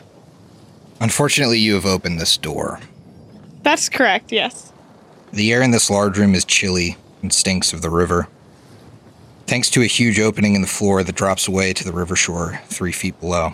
[1.00, 2.80] Unfortunately, you have opened this door.
[3.64, 4.72] That's correct, yes.
[5.34, 8.28] The air in this large room is chilly and stinks of the river.
[9.48, 12.62] Thanks to a huge opening in the floor that drops away to the river shore
[12.66, 13.54] three feet below.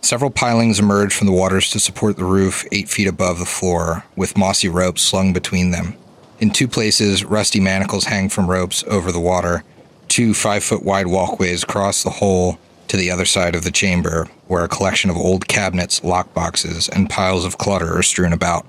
[0.00, 4.04] Several pilings emerge from the waters to support the roof eight feet above the floor,
[4.14, 5.96] with mossy ropes slung between them.
[6.38, 9.64] In two places, rusty manacles hang from ropes over the water.
[10.08, 14.26] Two five foot wide walkways cross the hole to the other side of the chamber,
[14.46, 18.66] where a collection of old cabinets, lockboxes, and piles of clutter are strewn about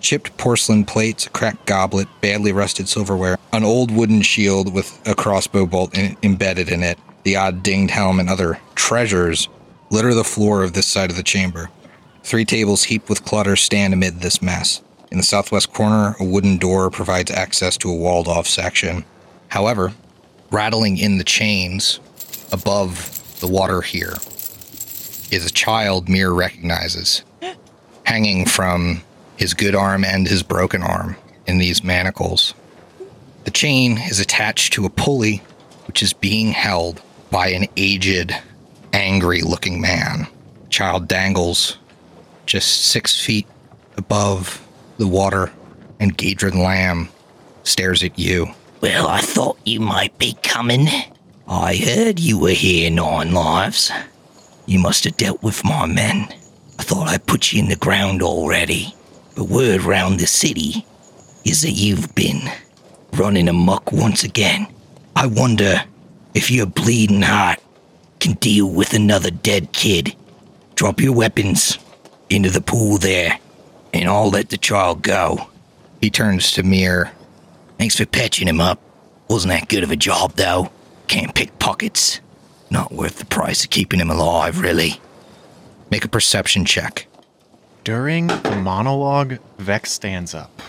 [0.00, 5.14] chipped porcelain plates, a cracked goblet, badly rusted silverware, an old wooden shield with a
[5.14, 9.48] crossbow bolt in- embedded in it, the odd dinged helm, and other treasures
[9.90, 11.70] litter the floor of this side of the chamber.
[12.22, 14.82] Three tables heaped with clutter stand amid this mess.
[15.10, 19.04] In the southwest corner, a wooden door provides access to a walled off section.
[19.48, 19.92] However,
[20.50, 22.00] rattling in the chains
[22.52, 24.14] above the water here
[25.30, 27.22] is a child Mir recognizes,
[28.04, 29.02] hanging from
[29.36, 31.16] his good arm and his broken arm
[31.46, 32.54] in these manacles.
[33.44, 35.42] The chain is attached to a pulley
[35.86, 38.34] which is being held by an aged,
[38.92, 40.26] angry looking man.
[40.64, 41.78] The child dangles
[42.46, 43.46] just six feet
[43.96, 44.64] above
[44.98, 45.52] the water,
[46.00, 47.08] and Gaedren Lamm
[47.64, 48.48] stares at you.
[48.80, 50.88] Well, I thought you might be coming.
[51.48, 53.90] I heard you were here nine lives.
[54.66, 56.28] You must have dealt with my men.
[56.78, 58.94] I thought I put you in the ground already.
[59.34, 60.84] But word round the city
[61.44, 62.50] is that you've been
[63.14, 64.66] running amok once again.
[65.14, 65.84] I wonder
[66.34, 67.60] if your bleeding heart
[68.20, 70.14] can deal with another dead kid.
[70.74, 71.78] Drop your weapons
[72.28, 73.38] into the pool there,
[73.94, 75.48] and I'll let the child go.
[76.00, 77.12] He turns to Mir.
[77.78, 78.80] Thanks for patching him up.
[79.28, 80.70] Wasn't that good of a job, though.
[81.08, 82.20] Can't pick pockets.
[82.70, 85.00] Not worth the price of keeping him alive, really.
[85.90, 87.06] Make a perception check.
[87.84, 90.62] During the monologue, Vec stands up.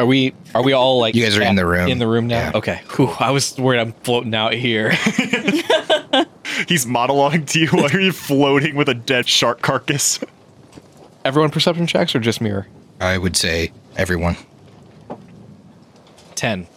[0.00, 1.88] Are we are we all like You guys are in the room.
[1.88, 2.50] in the room now?
[2.50, 2.52] Yeah.
[2.54, 2.80] Okay.
[2.96, 4.90] Whew, I was worried I'm floating out here.
[6.68, 10.20] He's monologuing to you while you're floating with a dead shark carcass.
[11.24, 12.66] Everyone perception checks or just Mir?
[13.00, 14.36] I would say everyone.
[16.38, 16.68] 10.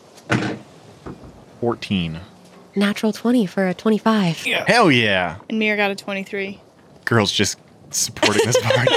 [1.59, 2.19] 14.
[2.75, 4.39] Natural 20 for a 25.
[4.39, 5.37] Hell yeah.
[5.49, 6.59] And Mir got a 23.
[7.05, 7.59] Girls just
[7.91, 8.91] supporting this party.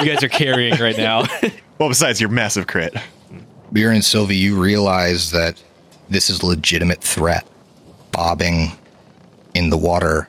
[0.00, 1.26] You guys are carrying right now.
[1.78, 2.96] well, besides your massive crit.
[3.70, 5.62] Mir and Sylvie, you realize that
[6.08, 7.46] this is a legitimate threat.
[8.10, 8.72] Bobbing
[9.54, 10.28] in the water,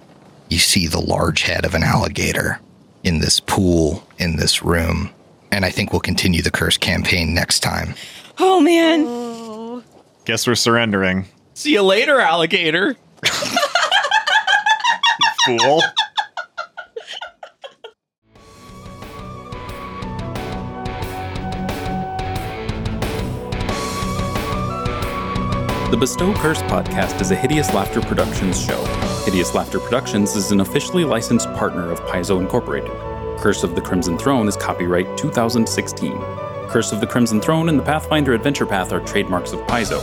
[0.50, 2.60] you see the large head of an alligator
[3.04, 5.10] in this pool in this room.
[5.52, 7.96] And I think we'll continue the curse campaign next time.
[8.38, 9.06] Oh man.
[9.08, 9.84] Oh.
[10.26, 11.26] Guess we're surrendering.
[11.54, 12.96] See you later, alligator.
[15.46, 15.82] Fool.
[25.92, 28.84] The Bestow Curse podcast is a Hideous Laughter Productions show.
[29.24, 32.92] Hideous Laughter Productions is an officially licensed partner of Paizo Incorporated.
[33.40, 36.12] Curse of the Crimson Throne is copyright 2016.
[36.76, 40.02] Curse of the Crimson Throne and the Pathfinder Adventure Path are trademarks of Paizo.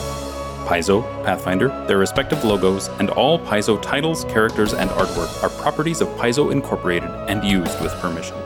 [0.64, 6.08] Paizo, Pathfinder, their respective logos, and all Paizo titles, characters, and artwork are properties of
[6.16, 8.36] Paizo Incorporated and used with permission.